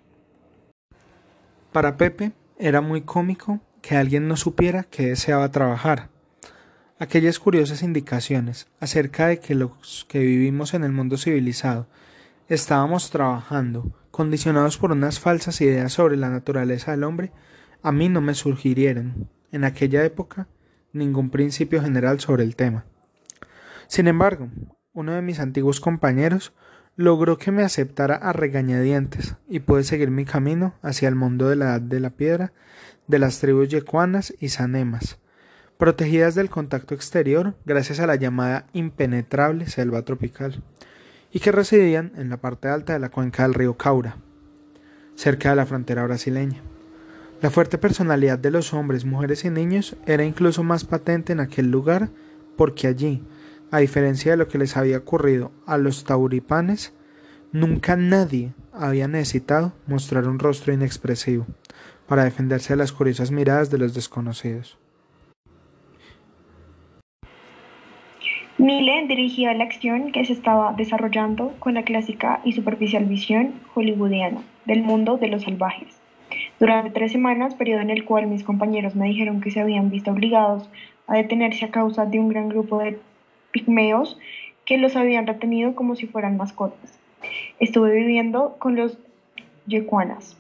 Para 1.73 1.97
Pepe 1.97 2.31
era 2.57 2.81
muy 2.81 3.01
cómico 3.01 3.59
que 3.83 3.97
alguien 3.97 4.29
no 4.29 4.37
supiera 4.37 4.85
que 4.85 5.09
deseaba 5.09 5.51
trabajar. 5.51 6.09
Aquellas 7.01 7.41
curiosas 7.41 7.83
indicaciones 7.83 8.69
acerca 8.79 9.27
de 9.27 9.41
que 9.41 9.57
los 9.57 10.07
que 10.09 10.21
vivimos 10.21 10.73
en 10.73 10.85
el 10.85 10.93
mundo 10.93 11.19
civilizado 11.19 11.89
estábamos 12.49 13.11
trabajando, 13.11 13.91
condicionados 14.13 14.79
por 14.79 14.93
unas 14.93 15.19
falsas 15.19 15.61
ideas 15.61 15.93
sobre 15.93 16.17
la 16.17 16.31
naturaleza 16.31 16.93
del 16.93 17.03
hombre, 17.03 17.33
a 17.83 17.91
mí 17.91 18.09
no 18.09 18.21
me 18.21 18.35
surgirieron, 18.35 19.29
en 19.51 19.65
aquella 19.65 20.05
época, 20.05 20.47
ningún 20.93 21.31
principio 21.31 21.83
general 21.83 22.21
sobre 22.21 22.45
el 22.45 22.55
tema. 22.55 22.85
Sin 23.89 24.07
embargo, 24.07 24.49
uno 24.93 25.13
de 25.13 25.23
mis 25.23 25.41
antiguos 25.41 25.81
compañeros 25.81 26.55
logró 26.97 27.37
que 27.37 27.53
me 27.53 27.63
aceptara 27.63 28.17
a 28.17 28.33
regañadientes 28.33 29.37
y 29.49 29.61
pude 29.61 29.85
seguir 29.85 30.11
mi 30.11 30.25
camino 30.25 30.75
hacia 30.83 31.09
el 31.09 31.15
mundo 31.15 31.49
de 31.49 31.57
la 31.57 31.67
edad 31.67 31.81
de 31.81 32.01
la 32.01 32.11
piedra, 32.11 32.53
de 33.07 33.19
las 33.19 33.39
tribus 33.39 33.69
yecuanas 33.69 34.35
y 34.41 34.49
sanemas, 34.49 35.19
protegidas 35.79 36.35
del 36.35 36.49
contacto 36.49 36.95
exterior 36.95 37.55
gracias 37.67 38.01
a 38.01 38.07
la 38.07 38.17
llamada 38.17 38.67
impenetrable 38.73 39.67
selva 39.67 40.03
tropical, 40.03 40.63
y 41.31 41.41
que 41.41 41.53
residían 41.53 42.13
en 42.17 42.31
la 42.31 42.39
parte 42.39 42.69
alta 42.69 42.95
de 42.95 42.99
la 42.99 43.11
cuenca 43.11 43.43
del 43.43 43.55
río 43.55 43.77
Caura, 43.77 44.17
cerca 45.17 45.51
de 45.51 45.57
la 45.57 45.67
frontera 45.67 46.05
brasileña. 46.05 46.63
La 47.43 47.51
fuerte 47.51 47.77
personalidad 47.77 48.39
de 48.39 48.51
los 48.51 48.73
hombres, 48.73 49.05
mujeres 49.05 49.45
y 49.45 49.51
niños 49.51 49.97
era 50.07 50.25
incluso 50.25 50.63
más 50.63 50.85
patente 50.85 51.35
en 51.35 51.41
aquel 51.41 51.71
lugar 51.71 52.09
porque 52.57 52.87
allí, 52.87 53.23
a 53.71 53.79
diferencia 53.79 54.33
de 54.33 54.37
lo 54.37 54.49
que 54.49 54.59
les 54.59 54.77
había 54.77 54.99
ocurrido 54.99 55.53
a 55.67 55.79
los 55.79 56.05
tauripanes, 56.05 56.95
nunca 57.53 57.97
nadie 57.97 58.53
había 58.73 59.09
necesitado 59.09 59.73
mostrar 59.87 60.29
un 60.29 60.39
rostro 60.39 60.73
inexpresivo 60.73 61.47
para 62.07 62.25
defenderse 62.25 62.73
de 62.75 62.79
las 62.79 62.93
curiosas 62.93 63.31
miradas 63.31 63.71
de 63.71 63.79
los 63.79 63.95
desconocidos. 63.95 64.79
Mille 68.59 69.07
dirigía 69.07 69.53
la 69.53 69.65
acción 69.65 70.13
que 70.13 70.25
se 70.25 70.33
estaba 70.33 70.73
desarrollando 70.73 71.55
con 71.59 71.75
la 71.75 71.83
clásica 71.83 72.41
y 72.43 72.53
superficial 72.53 73.05
visión 73.05 73.61
hollywoodiana 73.75 74.43
del 74.65 74.83
mundo 74.83 75.19
de 75.19 75.29
los 75.29 75.43
salvajes. 75.43 76.01
Durante 76.59 76.91
tres 76.91 77.13
semanas, 77.13 77.55
periodo 77.55 77.81
en 77.81 77.91
el 77.91 78.07
cual 78.07 78.27
mis 78.27 78.45
compañeros 78.45 78.97
me 78.97 79.09
dijeron 79.09 79.43
que 79.43 79.51
se 79.51 79.61
habían 79.61 79.91
visto 79.91 80.11
obligados 80.11 80.71
a 81.07 81.17
detenerse 81.17 81.67
a 81.67 81.71
causa 81.71 82.07
de 82.07 82.19
un 82.19 82.31
gran 82.31 82.49
grupo 82.49 82.79
de 82.79 82.99
pigmeos 83.57 84.19
que 84.67 84.77
los 84.77 84.97
habían 84.97 85.27
retenido 85.27 85.75
como 85.75 85.97
si 85.97 86.07
fueran 86.07 86.37
mascotas. 86.37 86.99
Estuve 87.59 87.95
viviendo 87.95 88.57
con 88.59 88.77
los 88.77 88.99
yecuanas. 89.67 90.37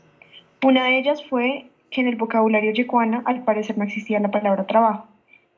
Una 0.62 0.84
de 0.84 0.98
ellas 0.98 1.24
fue 1.24 1.66
que 1.90 2.02
en 2.02 2.08
el 2.08 2.16
vocabulario 2.16 2.72
yecuana 2.72 3.22
al 3.24 3.42
parecer 3.42 3.78
no 3.78 3.84
existía 3.84 4.20
la 4.20 4.30
palabra 4.30 4.66
trabajo, 4.66 5.06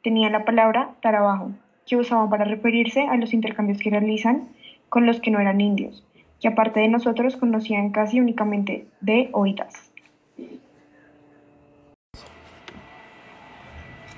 tenía 0.05 0.31
la 0.31 0.45
palabra 0.45 0.91
trabajo, 1.01 1.51
que 1.85 1.97
usaban 1.97 2.31
para 2.31 2.45
referirse 2.45 3.03
a 3.03 3.17
los 3.17 3.33
intercambios 3.33 3.79
que 3.79 3.91
realizan 3.91 4.49
con 4.89 5.05
los 5.05 5.21
que 5.21 5.33
no 5.33 5.41
eran 5.41 5.61
indios, 5.61 6.05
que 6.41 6.49
aparte 6.49 6.79
de 6.79 6.89
nosotros 6.89 7.37
conocían 7.37 7.91
casi 7.91 8.21
únicamente 8.21 8.87
de 9.01 9.31
oídas. 9.33 9.88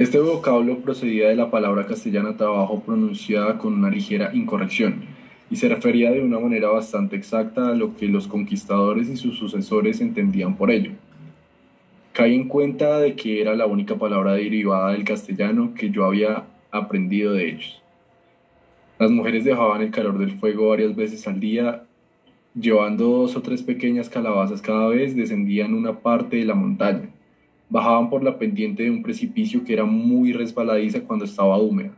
Este 0.00 0.18
vocablo 0.18 0.78
procedía 0.78 1.28
de 1.28 1.36
la 1.36 1.50
palabra 1.50 1.84
castellana 1.84 2.34
trabajo 2.34 2.80
pronunciada 2.80 3.58
con 3.58 3.74
una 3.74 3.90
ligera 3.90 4.30
incorrección 4.32 5.02
y 5.50 5.56
se 5.56 5.68
refería 5.68 6.10
de 6.10 6.22
una 6.22 6.40
manera 6.40 6.70
bastante 6.70 7.16
exacta 7.16 7.68
a 7.68 7.74
lo 7.74 7.94
que 7.94 8.08
los 8.08 8.26
conquistadores 8.26 9.10
y 9.10 9.18
sus 9.18 9.36
sucesores 9.36 10.00
entendían 10.00 10.56
por 10.56 10.70
ello. 10.70 10.92
Caí 12.14 12.34
en 12.34 12.48
cuenta 12.48 12.98
de 12.98 13.14
que 13.14 13.42
era 13.42 13.54
la 13.54 13.66
única 13.66 13.96
palabra 13.96 14.32
derivada 14.32 14.92
del 14.92 15.04
castellano 15.04 15.74
que 15.74 15.90
yo 15.90 16.06
había 16.06 16.46
aprendido 16.70 17.34
de 17.34 17.50
ellos. 17.50 17.82
Las 18.98 19.10
mujeres 19.10 19.44
dejaban 19.44 19.82
el 19.82 19.90
calor 19.90 20.16
del 20.16 20.30
fuego 20.30 20.70
varias 20.70 20.96
veces 20.96 21.28
al 21.28 21.40
día, 21.40 21.84
llevando 22.58 23.04
dos 23.04 23.36
o 23.36 23.42
tres 23.42 23.62
pequeñas 23.62 24.08
calabazas 24.08 24.62
cada 24.62 24.88
vez, 24.88 25.14
descendían 25.14 25.74
una 25.74 25.98
parte 25.98 26.38
de 26.38 26.46
la 26.46 26.54
montaña 26.54 27.10
Bajaban 27.70 28.10
por 28.10 28.22
la 28.22 28.38
pendiente 28.38 28.82
de 28.82 28.90
un 28.90 29.02
precipicio 29.02 29.64
que 29.64 29.72
era 29.72 29.84
muy 29.84 30.32
resbaladiza 30.32 31.00
cuando 31.02 31.24
estaba 31.24 31.56
húmeda. 31.56 31.96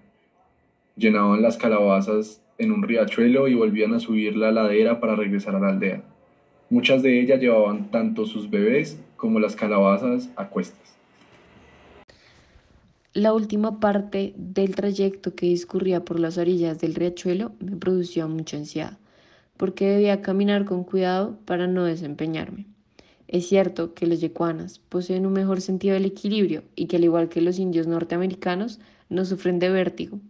Llenaban 0.96 1.42
las 1.42 1.56
calabazas 1.56 2.42
en 2.58 2.70
un 2.70 2.82
riachuelo 2.82 3.48
y 3.48 3.54
volvían 3.54 3.94
a 3.94 4.00
subir 4.00 4.36
la 4.36 4.52
ladera 4.52 5.00
para 5.00 5.16
regresar 5.16 5.56
a 5.56 5.60
la 5.60 5.70
aldea. 5.70 6.04
Muchas 6.70 7.02
de 7.02 7.20
ellas 7.20 7.40
llevaban 7.40 7.90
tanto 7.90 8.26
sus 8.26 8.48
bebés 8.48 9.00
como 9.16 9.40
las 9.40 9.56
calabazas 9.56 10.30
a 10.36 10.48
cuestas. 10.48 10.96
La 13.14 13.34
última 13.34 13.78
parte 13.78 14.32
del 14.36 14.74
trayecto 14.74 15.34
que 15.34 15.46
discurría 15.46 16.02
por 16.02 16.18
las 16.18 16.38
orillas 16.38 16.80
del 16.80 16.94
riachuelo 16.94 17.52
me 17.60 17.76
producía 17.76 18.26
mucha 18.26 18.56
ansiedad, 18.56 18.96
porque 19.58 19.86
debía 19.86 20.22
caminar 20.22 20.64
con 20.64 20.84
cuidado 20.84 21.38
para 21.44 21.66
no 21.66 21.84
desempeñarme. 21.84 22.71
Es 23.32 23.48
cierto 23.48 23.94
que 23.94 24.06
los 24.06 24.20
yecuanas 24.20 24.78
poseen 24.78 25.24
un 25.24 25.32
mejor 25.32 25.62
sentido 25.62 25.94
del 25.94 26.04
equilibrio 26.04 26.64
y 26.76 26.86
que 26.86 26.96
al 26.96 27.04
igual 27.04 27.30
que 27.30 27.40
los 27.40 27.58
indios 27.58 27.86
norteamericanos 27.86 28.78
no 29.08 29.24
sufren 29.24 29.58
de 29.58 29.70
vértigo, 29.70 30.20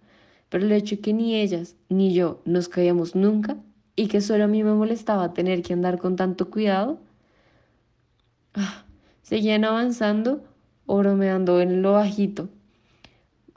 pero 0.48 0.64
el 0.64 0.70
hecho 0.70 0.94
de 0.94 1.02
que 1.02 1.12
ni 1.12 1.34
ellas 1.34 1.74
ni 1.88 2.14
yo 2.14 2.40
nos 2.44 2.68
caíamos 2.68 3.16
nunca 3.16 3.56
y 3.96 4.06
que 4.06 4.20
solo 4.20 4.44
a 4.44 4.46
mí 4.46 4.62
me 4.62 4.72
molestaba 4.72 5.34
tener 5.34 5.62
que 5.62 5.72
andar 5.72 5.98
con 5.98 6.14
tanto 6.14 6.48
cuidado, 6.48 7.00
ah, 8.54 8.84
seguían 9.22 9.64
avanzando 9.64 10.44
o 10.86 10.98
bromeando 10.98 11.60
en 11.60 11.82
lo 11.82 11.94
bajito, 11.94 12.50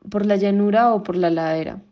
por 0.10 0.25
la 0.25 0.38
llanura 0.38 0.92
o 0.92 1.04
por 1.04 1.18
la 1.18 1.30
ladera, 1.30 1.84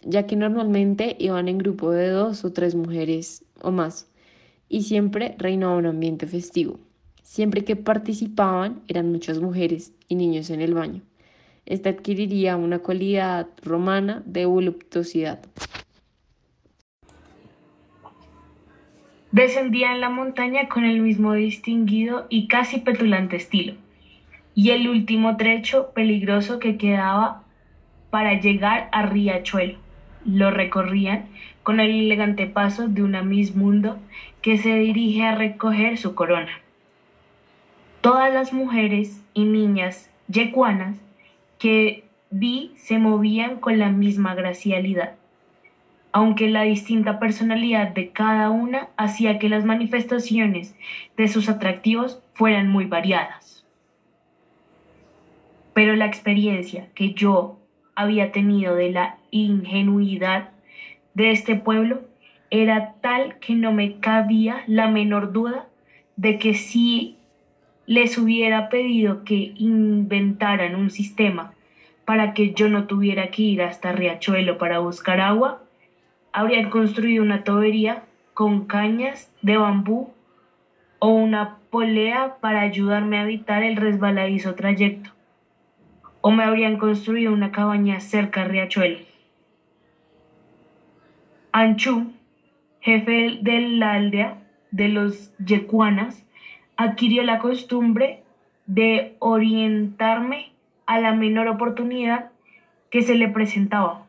ya 0.00 0.26
que 0.26 0.36
normalmente 0.36 1.14
iban 1.18 1.48
en 1.48 1.58
grupo 1.58 1.90
de 1.90 2.08
dos 2.08 2.42
o 2.46 2.54
tres 2.54 2.74
mujeres 2.74 3.44
o 3.60 3.70
más, 3.70 4.08
y 4.70 4.84
siempre 4.84 5.34
reinaba 5.36 5.76
un 5.76 5.84
ambiente 5.84 6.26
festivo. 6.26 6.80
Siempre 7.32 7.64
que 7.64 7.76
participaban 7.76 8.82
eran 8.88 9.10
muchas 9.10 9.40
mujeres 9.40 9.94
y 10.06 10.16
niños 10.16 10.50
en 10.50 10.60
el 10.60 10.74
baño. 10.74 11.00
Esta 11.64 11.88
adquiriría 11.88 12.58
una 12.58 12.80
cualidad 12.80 13.46
romana 13.62 14.22
de 14.26 14.44
voluptuosidad. 14.44 15.40
Descendía 19.30 19.94
en 19.94 20.02
la 20.02 20.10
montaña 20.10 20.68
con 20.68 20.84
el 20.84 21.00
mismo 21.00 21.32
distinguido 21.32 22.26
y 22.28 22.48
casi 22.48 22.80
petulante 22.80 23.36
estilo, 23.36 23.76
y 24.54 24.68
el 24.68 24.86
último 24.86 25.38
trecho 25.38 25.92
peligroso 25.94 26.58
que 26.58 26.76
quedaba 26.76 27.44
para 28.10 28.38
llegar 28.38 28.90
a 28.92 29.06
Riachuelo. 29.06 29.78
Lo 30.26 30.50
recorrían 30.50 31.28
con 31.62 31.80
el 31.80 31.92
elegante 31.92 32.46
paso 32.46 32.88
de 32.88 33.02
una 33.02 33.22
Miss 33.22 33.56
Mundo 33.56 33.96
que 34.42 34.58
se 34.58 34.74
dirige 34.74 35.22
a 35.22 35.34
recoger 35.34 35.96
su 35.96 36.14
corona 36.14 36.62
Todas 38.02 38.34
las 38.34 38.52
mujeres 38.52 39.22
y 39.32 39.44
niñas 39.44 40.10
yecuanas 40.26 40.98
que 41.60 42.02
vi 42.30 42.72
se 42.74 42.98
movían 42.98 43.60
con 43.60 43.78
la 43.78 43.90
misma 43.90 44.34
gracialidad, 44.34 45.14
aunque 46.10 46.50
la 46.50 46.62
distinta 46.62 47.20
personalidad 47.20 47.94
de 47.94 48.08
cada 48.08 48.50
una 48.50 48.88
hacía 48.96 49.38
que 49.38 49.48
las 49.48 49.64
manifestaciones 49.64 50.74
de 51.16 51.28
sus 51.28 51.48
atractivos 51.48 52.20
fueran 52.34 52.68
muy 52.68 52.86
variadas. 52.86 53.64
Pero 55.72 55.94
la 55.94 56.06
experiencia 56.06 56.88
que 56.96 57.14
yo 57.14 57.60
había 57.94 58.32
tenido 58.32 58.74
de 58.74 58.90
la 58.90 59.18
ingenuidad 59.30 60.48
de 61.14 61.30
este 61.30 61.54
pueblo 61.54 62.00
era 62.50 62.94
tal 63.00 63.38
que 63.38 63.54
no 63.54 63.72
me 63.72 64.00
cabía 64.00 64.64
la 64.66 64.88
menor 64.88 65.32
duda 65.32 65.68
de 66.16 66.40
que 66.40 66.54
si 66.54 67.16
les 67.86 68.16
hubiera 68.18 68.68
pedido 68.68 69.24
que 69.24 69.52
inventaran 69.56 70.76
un 70.76 70.90
sistema 70.90 71.52
para 72.04 72.34
que 72.34 72.52
yo 72.52 72.68
no 72.68 72.86
tuviera 72.86 73.30
que 73.30 73.42
ir 73.42 73.62
hasta 73.62 73.92
Riachuelo 73.92 74.58
para 74.58 74.78
buscar 74.78 75.20
agua, 75.20 75.62
habrían 76.32 76.70
construido 76.70 77.22
una 77.22 77.44
tubería 77.44 78.04
con 78.34 78.66
cañas 78.66 79.30
de 79.42 79.56
bambú 79.56 80.12
o 80.98 81.08
una 81.08 81.58
polea 81.70 82.36
para 82.40 82.60
ayudarme 82.60 83.18
a 83.18 83.24
evitar 83.24 83.62
el 83.62 83.76
resbaladizo 83.76 84.54
trayecto, 84.54 85.10
o 86.20 86.30
me 86.30 86.44
habrían 86.44 86.76
construido 86.76 87.32
una 87.32 87.50
cabaña 87.50 88.00
cerca 88.00 88.42
de 88.42 88.48
Riachuelo. 88.48 88.98
Anchu, 91.50 92.12
jefe 92.80 93.38
de 93.42 93.60
la 93.60 93.92
aldea 93.92 94.38
de 94.70 94.88
los 94.88 95.36
yecuanas, 95.38 96.24
adquirió 96.82 97.22
la 97.22 97.38
costumbre 97.38 98.22
de 98.66 99.16
orientarme 99.18 100.52
a 100.86 101.00
la 101.00 101.14
menor 101.14 101.48
oportunidad 101.48 102.30
que 102.90 103.02
se 103.02 103.14
le 103.14 103.28
presentaba 103.28 104.06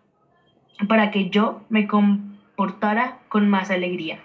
para 0.88 1.12
que 1.12 1.30
yo 1.30 1.62
me 1.70 1.88
comportara 1.88 3.20
con 3.30 3.50
más 3.50 3.72
alegría. 3.72 4.20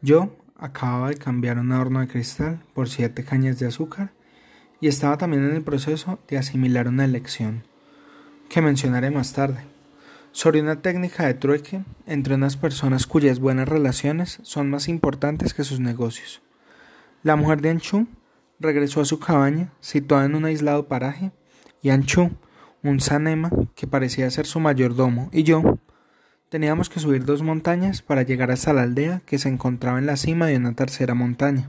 Yo 0.00 0.36
acababa 0.56 1.08
de 1.08 1.16
cambiar 1.16 1.58
un 1.58 1.72
horno 1.72 2.00
de 2.00 2.08
cristal 2.08 2.60
por 2.74 2.88
siete 2.88 3.24
cañas 3.24 3.58
de 3.58 3.66
azúcar 3.66 4.10
y 4.80 4.88
estaba 4.88 5.18
también 5.18 5.44
en 5.44 5.56
el 5.56 5.62
proceso 5.62 6.18
de 6.28 6.38
asimilar 6.38 6.88
una 6.88 7.06
lección 7.06 7.64
que 8.48 8.62
mencionaré 8.62 9.10
más 9.10 9.32
tarde 9.32 9.64
sobre 10.32 10.60
una 10.60 10.80
técnica 10.82 11.26
de 11.26 11.34
trueque 11.34 11.82
entre 12.06 12.34
unas 12.34 12.56
personas 12.56 13.06
cuyas 13.06 13.40
buenas 13.40 13.68
relaciones 13.68 14.38
son 14.42 14.70
más 14.70 14.88
importantes 14.88 15.52
que 15.52 15.64
sus 15.64 15.80
negocios. 15.80 16.42
La 17.24 17.34
mujer 17.34 17.60
de 17.60 17.70
Anchu 17.70 18.06
regresó 18.60 19.00
a 19.00 19.04
su 19.04 19.18
cabaña, 19.18 19.72
situada 19.80 20.24
en 20.24 20.36
un 20.36 20.44
aislado 20.44 20.86
paraje, 20.86 21.32
y 21.82 21.90
Anchu, 21.90 22.30
un 22.84 23.00
sanema 23.00 23.50
que 23.74 23.88
parecía 23.88 24.30
ser 24.30 24.46
su 24.46 24.60
mayordomo, 24.60 25.28
y 25.32 25.42
yo 25.42 25.78
teníamos 26.48 26.88
que 26.88 27.00
subir 27.00 27.24
dos 27.24 27.42
montañas 27.42 28.02
para 28.02 28.22
llegar 28.22 28.52
hasta 28.52 28.72
la 28.72 28.82
aldea 28.82 29.20
que 29.26 29.38
se 29.38 29.48
encontraba 29.48 29.98
en 29.98 30.06
la 30.06 30.16
cima 30.16 30.46
de 30.46 30.56
una 30.56 30.74
tercera 30.74 31.14
montaña. 31.14 31.68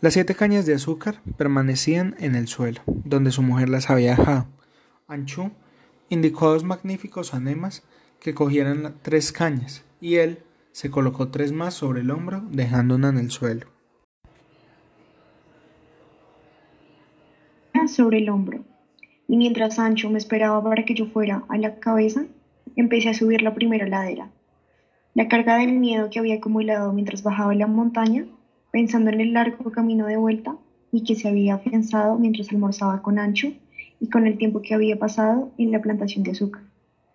Las 0.00 0.12
siete 0.12 0.36
cañas 0.36 0.64
de 0.64 0.74
azúcar 0.74 1.20
permanecían 1.36 2.14
en 2.20 2.36
el 2.36 2.46
suelo, 2.46 2.82
donde 2.86 3.32
su 3.32 3.42
mujer 3.42 3.68
las 3.68 3.90
había 3.90 4.14
dejado. 4.16 4.46
Anchu 5.08 5.50
indicó 6.08 6.46
a 6.46 6.52
dos 6.52 6.62
magníficos 6.62 7.34
anemas 7.34 7.82
que 8.20 8.32
cogieran 8.32 8.94
tres 9.02 9.32
cañas, 9.32 9.82
y 10.00 10.16
él 10.16 10.44
se 10.70 10.90
colocó 10.90 11.28
tres 11.28 11.50
más 11.50 11.74
sobre 11.74 12.02
el 12.02 12.12
hombro, 12.12 12.44
dejando 12.50 12.94
una 12.94 13.08
en 13.08 13.18
el 13.18 13.30
suelo. 13.32 13.73
Sobre 17.94 18.18
el 18.18 18.28
hombro, 18.28 18.64
y 19.28 19.36
mientras 19.36 19.76
Sancho 19.76 20.10
me 20.10 20.18
esperaba 20.18 20.62
para 20.62 20.84
que 20.84 20.94
yo 20.94 21.06
fuera 21.06 21.44
a 21.48 21.56
la 21.56 21.78
cabeza, 21.78 22.24
empecé 22.76 23.08
a 23.08 23.14
subir 23.14 23.42
la 23.42 23.54
primera 23.54 23.86
ladera. 23.86 24.30
La 25.14 25.28
carga 25.28 25.56
del 25.56 25.72
miedo 25.72 26.10
que 26.10 26.18
había 26.18 26.36
acumulado 26.36 26.92
mientras 26.92 27.22
bajaba 27.22 27.54
la 27.54 27.66
montaña, 27.66 28.26
pensando 28.72 29.10
en 29.10 29.20
el 29.20 29.32
largo 29.32 29.70
camino 29.70 30.06
de 30.06 30.16
vuelta 30.16 30.56
y 30.90 31.04
que 31.04 31.14
se 31.14 31.28
había 31.28 31.54
afianzado 31.54 32.18
mientras 32.18 32.50
almorzaba 32.50 33.00
con 33.00 33.18
Ancho 33.18 33.52
y 34.00 34.10
con 34.10 34.26
el 34.26 34.36
tiempo 34.38 34.60
que 34.60 34.74
había 34.74 34.98
pasado 34.98 35.50
en 35.56 35.70
la 35.70 35.80
plantación 35.80 36.24
de 36.24 36.32
azúcar. 36.32 36.62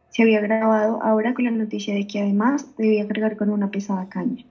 Se 0.10 0.24
había 0.24 0.40
grabado 0.40 1.04
ahora 1.04 1.34
con 1.34 1.46
la 1.46 1.52
noticia 1.52 1.94
de 1.94 2.08
que 2.08 2.20
además 2.20 2.76
debía 2.78 3.08
cargar 3.08 3.38
con 3.38 3.50
una 3.50 3.70
pesada 3.70 4.08
caña. 4.10 4.46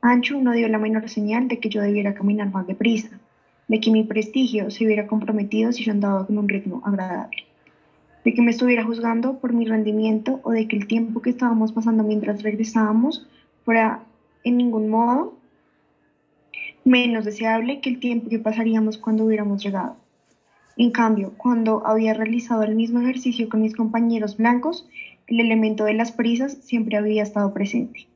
Ancho 0.00 0.40
no 0.40 0.52
dio 0.52 0.68
la 0.68 0.78
menor 0.78 1.08
señal 1.08 1.48
de 1.48 1.58
que 1.60 1.68
yo 1.68 1.82
debiera 1.82 2.14
caminar 2.14 2.50
más 2.50 2.66
deprisa, 2.66 3.20
de 3.68 3.80
que 3.80 3.90
mi 3.90 4.02
prestigio 4.02 4.70
se 4.70 4.84
hubiera 4.84 5.06
comprometido 5.06 5.72
si 5.72 5.84
yo 5.84 5.92
andaba 5.92 6.26
con 6.26 6.38
un 6.38 6.48
ritmo 6.48 6.82
agradable, 6.84 7.44
de 8.24 8.34
que 8.34 8.42
me 8.42 8.50
estuviera 8.50 8.84
juzgando 8.84 9.38
por 9.38 9.52
mi 9.52 9.66
rendimiento 9.66 10.40
o 10.42 10.50
de 10.50 10.66
que 10.66 10.76
el 10.76 10.86
tiempo 10.86 11.22
que 11.22 11.30
estábamos 11.30 11.72
pasando 11.72 12.02
mientras 12.02 12.42
regresábamos 12.42 13.26
fuera 13.64 14.02
en 14.44 14.56
ningún 14.56 14.88
modo 14.88 15.34
menos 16.84 17.24
deseable 17.26 17.80
que 17.80 17.90
el 17.90 18.00
tiempo 18.00 18.30
que 18.30 18.38
pasaríamos 18.38 18.96
cuando 18.96 19.24
hubiéramos 19.24 19.62
llegado. 19.62 19.96
En 20.76 20.90
cambio, 20.90 21.34
cuando 21.36 21.86
había 21.86 22.14
realizado 22.14 22.62
el 22.62 22.76
mismo 22.76 23.00
ejercicio 23.00 23.48
con 23.48 23.62
mis 23.62 23.74
compañeros 23.74 24.36
blancos, 24.36 24.88
el 25.26 25.40
elemento 25.40 25.84
de 25.84 25.94
las 25.94 26.12
prisas 26.12 26.58
siempre 26.62 26.96
había 26.96 27.22
estado 27.22 27.52
presente, 27.52 28.06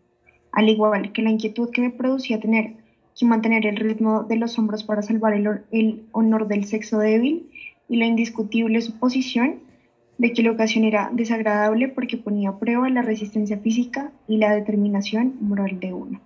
al 0.52 0.68
igual 0.68 1.12
que 1.12 1.22
la 1.22 1.30
inquietud 1.30 1.70
que 1.70 1.82
me 1.82 1.90
producía 1.90 2.40
tener 2.40 2.76
que 3.18 3.26
mantener 3.26 3.66
el 3.66 3.76
ritmo 3.76 4.24
de 4.24 4.36
los 4.36 4.58
hombros 4.58 4.84
para 4.84 5.02
salvar 5.02 5.34
el, 5.34 6.02
honor 6.12 6.48
del 6.48 6.64
sexo 6.64 6.98
débil 6.98 7.48
y 7.88 7.96
la 7.96 8.06
indiscutible 8.06 8.80
suposición 8.80 9.60
de 10.18 10.32
que 10.32 10.42
la 10.42 10.52
ocasión 10.52 10.84
era 10.84 11.10
desagradable 11.12 11.88
porque 11.88 12.16
ponía 12.16 12.50
a 12.50 12.58
prueba 12.58 12.88
la 12.88 13.02
resistencia 13.02 13.58
física 13.58 14.12
y 14.28 14.36
la 14.36 14.54
determinación 14.54 15.34
moral 15.40 15.80
de 15.80 15.92
uno. 15.92 16.20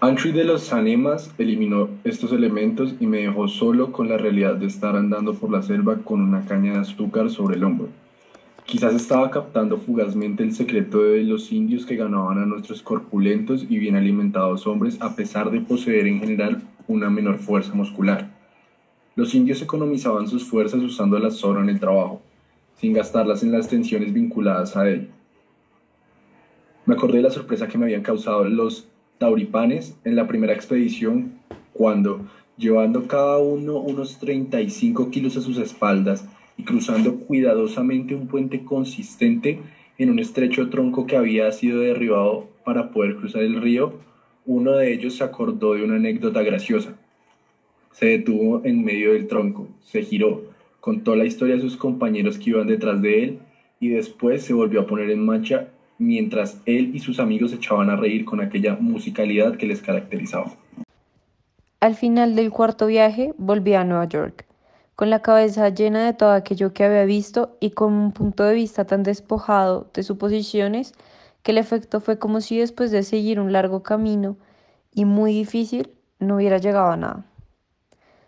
Antri 0.00 0.32
de 0.32 0.44
los 0.44 0.64
Sanemas 0.64 1.34
eliminó 1.38 1.88
estos 2.04 2.32
elementos 2.32 2.94
y 3.00 3.06
me 3.06 3.22
dejó 3.22 3.48
solo 3.48 3.90
con 3.90 4.08
la 4.08 4.18
realidad 4.18 4.56
de 4.56 4.66
estar 4.66 4.96
andando 4.96 5.34
por 5.34 5.50
la 5.50 5.62
selva 5.62 5.96
con 6.04 6.20
una 6.20 6.44
caña 6.44 6.74
de 6.74 6.80
azúcar 6.80 7.30
sobre 7.30 7.56
el 7.56 7.64
hombro. 7.64 7.88
Quizás 8.66 8.94
estaba 8.94 9.30
captando 9.30 9.76
fugazmente 9.76 10.42
el 10.42 10.54
secreto 10.54 11.02
de 11.02 11.22
los 11.22 11.52
indios 11.52 11.84
que 11.84 11.96
ganaban 11.96 12.38
a 12.38 12.46
nuestros 12.46 12.82
corpulentos 12.82 13.66
y 13.68 13.78
bien 13.78 13.94
alimentados 13.94 14.66
hombres 14.66 14.96
a 15.00 15.14
pesar 15.14 15.50
de 15.50 15.60
poseer 15.60 16.06
en 16.06 16.20
general 16.20 16.62
una 16.88 17.10
menor 17.10 17.38
fuerza 17.38 17.74
muscular. 17.74 18.30
Los 19.16 19.34
indios 19.34 19.60
economizaban 19.60 20.28
sus 20.28 20.44
fuerzas 20.44 20.80
usando 20.82 21.18
las 21.18 21.36
solo 21.36 21.60
en 21.60 21.68
el 21.68 21.78
trabajo, 21.78 22.22
sin 22.80 22.94
gastarlas 22.94 23.42
en 23.42 23.52
las 23.52 23.68
tensiones 23.68 24.14
vinculadas 24.14 24.76
a 24.76 24.88
él. 24.88 25.10
Me 26.86 26.94
acordé 26.94 27.18
de 27.18 27.24
la 27.24 27.30
sorpresa 27.30 27.68
que 27.68 27.76
me 27.76 27.84
habían 27.84 28.02
causado 28.02 28.44
los 28.44 28.88
tauripanes 29.18 29.94
en 30.04 30.16
la 30.16 30.26
primera 30.26 30.54
expedición 30.54 31.34
cuando, 31.74 32.20
llevando 32.56 33.06
cada 33.08 33.38
uno 33.38 33.76
unos 33.76 34.18
35 34.18 35.10
kilos 35.10 35.36
a 35.36 35.42
sus 35.42 35.58
espaldas, 35.58 36.26
y 36.56 36.64
cruzando 36.64 37.16
cuidadosamente 37.20 38.14
un 38.14 38.28
puente 38.28 38.64
consistente 38.64 39.60
en 39.98 40.10
un 40.10 40.18
estrecho 40.18 40.70
tronco 40.70 41.06
que 41.06 41.16
había 41.16 41.50
sido 41.52 41.80
derribado 41.80 42.48
para 42.64 42.90
poder 42.90 43.16
cruzar 43.16 43.42
el 43.42 43.60
río, 43.60 43.94
uno 44.46 44.72
de 44.72 44.92
ellos 44.92 45.16
se 45.16 45.24
acordó 45.24 45.74
de 45.74 45.84
una 45.84 45.96
anécdota 45.96 46.42
graciosa. 46.42 46.96
Se 47.92 48.06
detuvo 48.06 48.62
en 48.64 48.84
medio 48.84 49.12
del 49.12 49.28
tronco, 49.28 49.68
se 49.82 50.02
giró, 50.02 50.42
contó 50.80 51.16
la 51.16 51.24
historia 51.24 51.56
a 51.56 51.60
sus 51.60 51.76
compañeros 51.76 52.38
que 52.38 52.50
iban 52.50 52.66
detrás 52.66 53.00
de 53.00 53.24
él 53.24 53.38
y 53.80 53.88
después 53.88 54.42
se 54.42 54.52
volvió 54.52 54.80
a 54.80 54.86
poner 54.86 55.10
en 55.10 55.24
marcha 55.24 55.68
mientras 55.98 56.60
él 56.66 56.90
y 56.94 56.98
sus 56.98 57.20
amigos 57.20 57.52
echaban 57.52 57.88
a 57.90 57.96
reír 57.96 58.24
con 58.24 58.40
aquella 58.40 58.76
musicalidad 58.76 59.56
que 59.56 59.66
les 59.66 59.80
caracterizaba. 59.80 60.56
Al 61.80 61.94
final 61.94 62.34
del 62.34 62.50
cuarto 62.50 62.86
viaje 62.86 63.32
volví 63.36 63.74
a 63.74 63.84
Nueva 63.84 64.08
York 64.08 64.46
con 64.96 65.10
la 65.10 65.22
cabeza 65.22 65.68
llena 65.70 66.06
de 66.06 66.12
todo 66.12 66.30
aquello 66.30 66.72
que 66.72 66.84
había 66.84 67.04
visto 67.04 67.56
y 67.60 67.70
con 67.70 67.92
un 67.92 68.12
punto 68.12 68.44
de 68.44 68.54
vista 68.54 68.84
tan 68.84 69.02
despojado 69.02 69.90
de 69.92 70.02
suposiciones 70.02 70.92
que 71.42 71.52
el 71.52 71.58
efecto 71.58 72.00
fue 72.00 72.18
como 72.18 72.40
si 72.40 72.58
después 72.58 72.90
de 72.90 73.02
seguir 73.02 73.40
un 73.40 73.52
largo 73.52 73.82
camino 73.82 74.36
y 74.92 75.04
muy 75.04 75.32
difícil 75.32 75.90
no 76.18 76.36
hubiera 76.36 76.58
llegado 76.58 76.90
a 76.90 76.96
nada. 76.96 77.26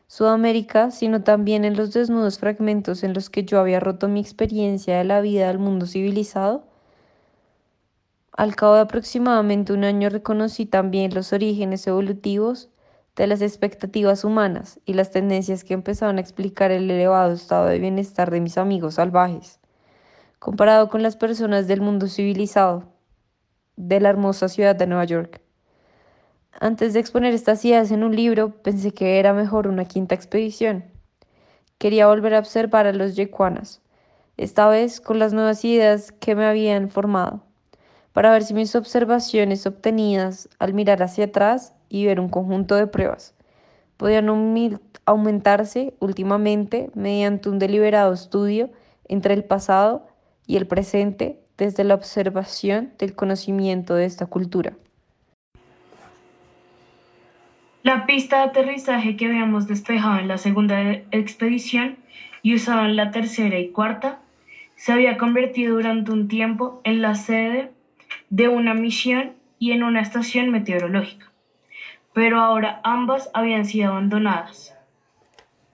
Sudamérica, 0.09 0.91
sino 0.91 1.23
también 1.23 1.65
en 1.65 1.77
los 1.77 1.93
desnudos 1.93 2.39
fragmentos 2.39 3.03
en 3.03 3.13
los 3.13 3.31
que 3.31 3.45
yo 3.45 3.59
había 3.59 3.81
roto 3.81 4.09
mi 4.09 4.21
experiencia 4.21 4.99
de 4.99 5.05
la 5.05 5.21
vida 5.21 5.49
del 5.49 5.59
mundo 5.59 5.87
civilizado, 5.87 6.65
al 8.33 8.55
cabo 8.55 8.75
de 8.75 8.83
aproximadamente 8.83 9.73
un 9.73 9.85
año 9.85 10.11
reconocí 10.11 10.67
también 10.67 11.15
los 11.15 11.33
orígenes 11.33 11.87
evolutivos 11.87 12.69
de 13.17 13.27
las 13.27 13.41
expectativas 13.41 14.25
humanas 14.25 14.79
y 14.85 14.93
las 14.93 15.11
tendencias 15.11 15.65
que 15.65 15.75
empezaron 15.75 16.19
a 16.19 16.21
explicar 16.21 16.71
el 16.71 16.91
elevado 16.91 17.33
estado 17.33 17.67
de 17.67 17.79
bienestar 17.79 18.31
de 18.31 18.41
mis 18.41 18.59
amigos 18.59 18.95
salvajes, 18.95 19.59
comparado 20.39 20.91
con 20.91 21.03
las 21.03 21.17
personas 21.17 21.67
del 21.67 21.81
mundo 21.81 22.09
civilizado 22.09 22.85
de 23.77 24.01
la 24.01 24.11
hermosa 24.11 24.49
ciudad 24.49 24.77
de 24.77 24.87
Nueva 24.87 25.05
York. 25.05 25.41
Antes 26.61 26.93
de 26.93 27.01
exponer 27.01 27.35
estas 27.35 27.65
ideas 27.65 27.91
en 27.91 28.05
un 28.05 28.15
libro, 28.15 28.51
pensé 28.63 28.93
que 28.93 29.19
era 29.19 29.33
mejor 29.33 29.67
una 29.67 29.87
quinta 29.87 30.15
expedición. 30.15 30.85
Quería 31.79 32.07
volver 32.07 32.35
a 32.35 32.39
observar 32.39 32.87
a 32.87 32.93
los 32.93 33.17
yecuanas, 33.17 33.83
esta 34.37 34.69
vez 34.69 35.01
con 35.01 35.19
las 35.19 35.33
nuevas 35.33 35.65
ideas 35.65 36.13
que 36.13 36.35
me 36.35 36.47
habían 36.47 36.91
formado, 36.91 37.43
para 38.13 38.31
ver 38.31 38.45
si 38.45 38.53
mis 38.53 38.75
observaciones 38.77 39.67
obtenidas 39.67 40.51
al 40.59 40.75
mirar 40.75 41.03
hacia 41.03 41.27
atrás 41.27 41.75
y 41.89 42.07
ver 42.07 42.21
un 42.21 42.29
conjunto 42.29 42.75
de 42.75 42.87
pruebas 42.87 43.35
podían 43.97 44.29
aumentarse 45.05 45.95
últimamente 46.01 46.91
mediante 46.95 47.49
un 47.49 47.59
deliberado 47.59 48.13
estudio 48.13 48.71
entre 49.09 49.35
el 49.35 49.45
pasado 49.45 50.07
y 50.47 50.57
el 50.57 50.67
presente 50.67 51.41
desde 51.57 51.85
la 51.85 51.95
observación 51.95 52.93
del 52.99 53.15
conocimiento 53.15 53.95
de 53.95 54.05
esta 54.05 54.27
cultura. 54.27 54.75
La 57.83 58.05
pista 58.05 58.39
de 58.39 58.43
aterrizaje 58.45 59.17
que 59.17 59.27
habíamos 59.27 59.69
despejado 59.69 60.19
en 60.19 60.29
la 60.29 60.39
segunda 60.39 60.93
expedición 61.13 61.97
y 62.43 62.55
usado 62.55 62.85
en 62.85 62.97
la 62.97 63.13
tercera 63.13 63.59
y 63.59 63.71
cuarta 63.71 64.21
se 64.75 64.93
había 64.93 65.17
convertido 65.17 65.77
durante 65.77 66.11
un 66.11 66.29
tiempo 66.29 66.81
en 66.85 67.01
la 67.01 67.15
sede 67.15 67.71
de 68.29 68.49
una 68.49 68.75
misión 68.75 69.33
y 69.59 69.73
en 69.73 69.85
una 69.85 70.01
estación 70.01 70.51
meteorológica, 70.51 71.33
pero 72.17 72.41
ahora 72.41 72.81
ambas 72.83 73.31
habían 73.35 73.67
sido 73.67 73.91
abandonadas. 73.91 74.75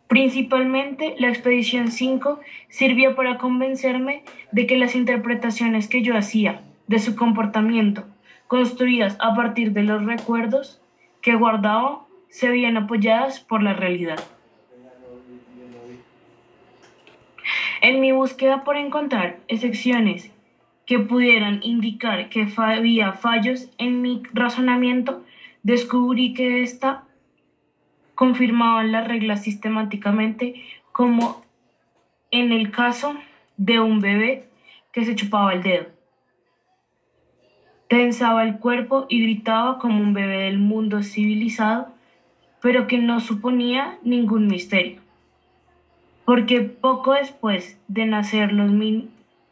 Principalmente 0.09 1.14
la 1.20 1.28
expedición 1.28 1.92
5 1.92 2.40
sirvió 2.68 3.14
para 3.14 3.38
convencerme 3.38 4.24
de 4.50 4.66
que 4.66 4.76
las 4.76 4.96
interpretaciones 4.96 5.87
que 5.87 6.02
yo 6.02 6.16
hacía 6.16 6.62
de 6.88 6.98
su 6.98 7.14
comportamiento, 7.14 8.07
construidas 8.48 9.16
a 9.20 9.37
partir 9.37 9.70
de 9.70 9.85
los 9.85 10.05
recuerdos 10.05 10.83
que 11.20 11.37
guardaba, 11.37 12.07
se 12.28 12.48
veían 12.48 12.76
apoyadas 12.76 13.38
por 13.38 13.62
la 13.62 13.74
realidad. 13.74 14.18
En 17.83 18.00
mi 18.00 18.11
búsqueda 18.11 18.64
por 18.64 18.76
encontrar 18.76 19.38
excepciones 19.46 20.33
que 20.87 20.98
pudieran 20.98 21.61
indicar 21.62 22.31
que 22.31 22.48
había 22.57 23.12
fallos 23.12 23.70
en 23.78 24.02
mi 24.02 24.24
razonamiento, 24.33 25.22
descubrí 25.62 26.35
que 26.35 26.62
ésta 26.62 27.05
confirmaban 28.14 28.92
las 28.92 29.09
reglas 29.09 29.42
sistemáticamente, 29.42 30.62
como 30.92 31.42
en 32.31 32.53
el 32.53 32.70
caso 32.70 33.14
de 33.57 33.81
un 33.81 34.01
bebé 34.01 34.48
que 34.92 35.05
se 35.05 35.16
chupaba 35.16 35.55
el 35.55 35.62
dedo. 35.62 35.87
Tensaba 37.88 38.44
el 38.44 38.59
cuerpo 38.59 39.07
y 39.09 39.22
gritaba 39.22 39.79
como 39.79 40.01
un 40.01 40.14
bebé 40.14 40.44
del 40.44 40.59
mundo 40.59 41.03
civilizado, 41.03 41.88
pero 42.61 42.87
que 42.87 42.98
no 42.98 43.20
suponía 43.20 43.98
ningún 44.03 44.46
misterio. 44.46 45.01
Porque 46.25 46.61
poco 46.61 47.14
después 47.14 47.79
de 47.88 48.07
nacer 48.07 48.53
los 48.53 48.70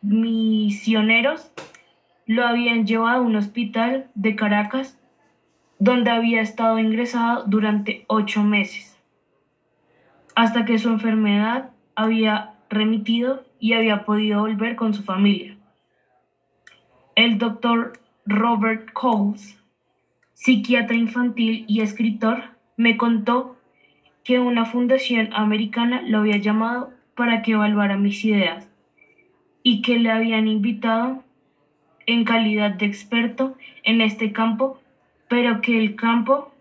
misioneros 0.00 1.50
lo 2.26 2.46
habían 2.46 2.86
llevado 2.86 3.22
a 3.22 3.26
un 3.26 3.34
hospital 3.34 4.06
de 4.14 4.36
Caracas 4.36 4.99
donde 5.80 6.10
había 6.10 6.42
estado 6.42 6.78
ingresado 6.78 7.44
durante 7.46 8.04
ocho 8.06 8.42
meses, 8.44 8.96
hasta 10.36 10.66
que 10.66 10.78
su 10.78 10.90
enfermedad 10.90 11.70
había 11.94 12.54
remitido 12.68 13.44
y 13.58 13.72
había 13.72 14.04
podido 14.04 14.40
volver 14.40 14.76
con 14.76 14.92
su 14.92 15.02
familia. 15.02 15.56
El 17.16 17.38
doctor 17.38 17.94
Robert 18.26 18.92
Coles, 18.92 19.58
psiquiatra 20.34 20.96
infantil 20.96 21.64
y 21.66 21.80
escritor, 21.80 22.42
me 22.76 22.98
contó 22.98 23.56
que 24.22 24.38
una 24.38 24.66
fundación 24.66 25.30
americana 25.32 26.02
lo 26.02 26.18
había 26.18 26.36
llamado 26.36 26.92
para 27.16 27.40
que 27.40 27.52
evaluara 27.52 27.96
mis 27.96 28.22
ideas 28.22 28.68
y 29.62 29.80
que 29.80 29.98
le 29.98 30.10
habían 30.10 30.46
invitado 30.46 31.24
en 32.04 32.24
calidad 32.24 32.72
de 32.72 32.84
experto 32.84 33.56
en 33.82 34.02
este 34.02 34.32
campo 34.32 34.78
pero 35.30 35.60
que 35.60 35.78
el 35.78 35.94
campo, 35.94 36.52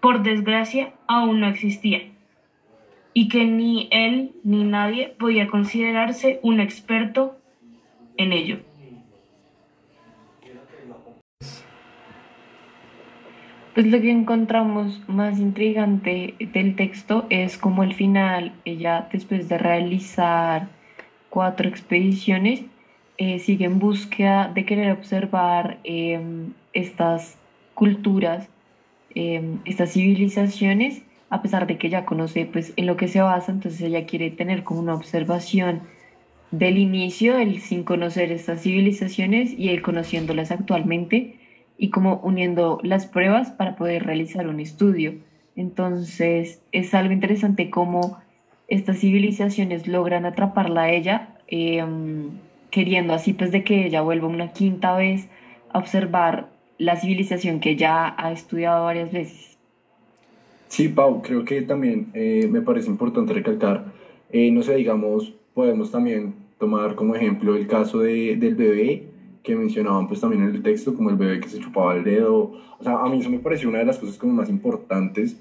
por 0.00 0.24
desgracia, 0.24 0.92
aún 1.06 1.38
no 1.38 1.46
existía, 1.46 2.10
y 3.14 3.28
que 3.28 3.44
ni 3.44 3.88
él 3.92 4.32
ni 4.42 4.64
nadie 4.64 5.14
podía 5.16 5.46
considerarse 5.46 6.40
un 6.42 6.58
experto 6.58 7.38
en 8.16 8.32
ello. 8.32 8.58
Pues 13.74 13.86
lo 13.86 14.00
que 14.00 14.10
encontramos 14.10 15.00
más 15.08 15.38
intrigante 15.38 16.34
del 16.40 16.74
texto 16.74 17.26
es 17.30 17.56
como 17.56 17.82
al 17.82 17.94
final 17.94 18.54
ella, 18.64 19.08
después 19.12 19.48
de 19.48 19.56
realizar 19.56 20.66
cuatro 21.28 21.68
expediciones, 21.68 22.64
eh, 23.18 23.38
sigue 23.38 23.66
en 23.66 23.78
búsqueda 23.78 24.50
de 24.52 24.64
querer 24.64 24.90
observar 24.90 25.78
em, 25.84 26.54
estas 26.72 27.36
culturas, 27.74 28.48
em, 29.14 29.58
estas 29.64 29.92
civilizaciones, 29.92 31.02
a 31.30 31.42
pesar 31.42 31.66
de 31.66 31.78
que 31.78 31.88
ya 31.88 32.04
conoce 32.04 32.46
pues, 32.46 32.72
en 32.76 32.86
lo 32.86 32.96
que 32.96 33.08
se 33.08 33.20
basa, 33.20 33.52
entonces 33.52 33.80
ella 33.82 34.06
quiere 34.06 34.30
tener 34.30 34.64
como 34.64 34.80
una 34.80 34.94
observación 34.94 35.82
del 36.50 36.78
inicio, 36.78 37.38
el 37.38 37.60
sin 37.60 37.84
conocer 37.84 38.32
estas 38.32 38.62
civilizaciones 38.62 39.52
y 39.56 39.68
el 39.68 39.82
conociéndolas 39.82 40.50
actualmente 40.50 41.36
y 41.78 41.90
como 41.90 42.16
uniendo 42.24 42.80
las 42.82 43.06
pruebas 43.06 43.50
para 43.50 43.76
poder 43.76 44.04
realizar 44.04 44.48
un 44.48 44.60
estudio. 44.60 45.14
Entonces 45.56 46.62
es 46.72 46.92
algo 46.94 47.12
interesante 47.12 47.70
cómo 47.70 48.18
estas 48.68 48.98
civilizaciones 48.98 49.86
logran 49.86 50.26
atraparla 50.26 50.82
a 50.82 50.90
ella. 50.90 51.36
Em, 51.46 52.30
queriendo 52.70 53.14
así 53.14 53.32
pues 53.32 53.50
de 53.52 53.64
que 53.64 53.86
ella 53.86 54.00
vuelva 54.00 54.28
una 54.28 54.52
quinta 54.52 54.96
vez 54.96 55.28
a 55.72 55.78
observar 55.78 56.48
la 56.80 56.96
civilización 56.96 57.60
que 57.60 57.76
ya 57.76 58.14
ha 58.16 58.32
estudiado 58.32 58.84
varias 58.84 59.12
veces. 59.12 59.58
Sí, 60.68 60.88
Pau, 60.88 61.20
creo 61.20 61.44
que 61.44 61.60
también 61.60 62.08
eh, 62.14 62.48
me 62.50 62.62
parece 62.62 62.88
importante 62.88 63.34
recalcar, 63.34 63.84
eh, 64.30 64.50
no 64.50 64.62
sé, 64.62 64.76
digamos, 64.76 65.34
podemos 65.52 65.90
también 65.90 66.34
tomar 66.58 66.94
como 66.94 67.14
ejemplo 67.14 67.54
el 67.54 67.66
caso 67.66 67.98
de, 67.98 68.36
del 68.36 68.54
bebé 68.54 69.04
que 69.42 69.54
mencionaban 69.56 70.08
pues 70.08 70.20
también 70.20 70.42
en 70.42 70.54
el 70.54 70.62
texto, 70.62 70.94
como 70.94 71.10
el 71.10 71.16
bebé 71.16 71.40
que 71.40 71.50
se 71.50 71.58
chupaba 71.58 71.96
el 71.96 72.04
dedo. 72.04 72.52
O 72.78 72.82
sea, 72.82 73.00
a 73.02 73.08
mí 73.10 73.20
eso 73.20 73.28
me 73.28 73.40
pareció 73.40 73.68
una 73.68 73.78
de 73.78 73.84
las 73.84 73.98
cosas 73.98 74.16
como 74.16 74.32
más 74.32 74.48
importantes 74.48 75.36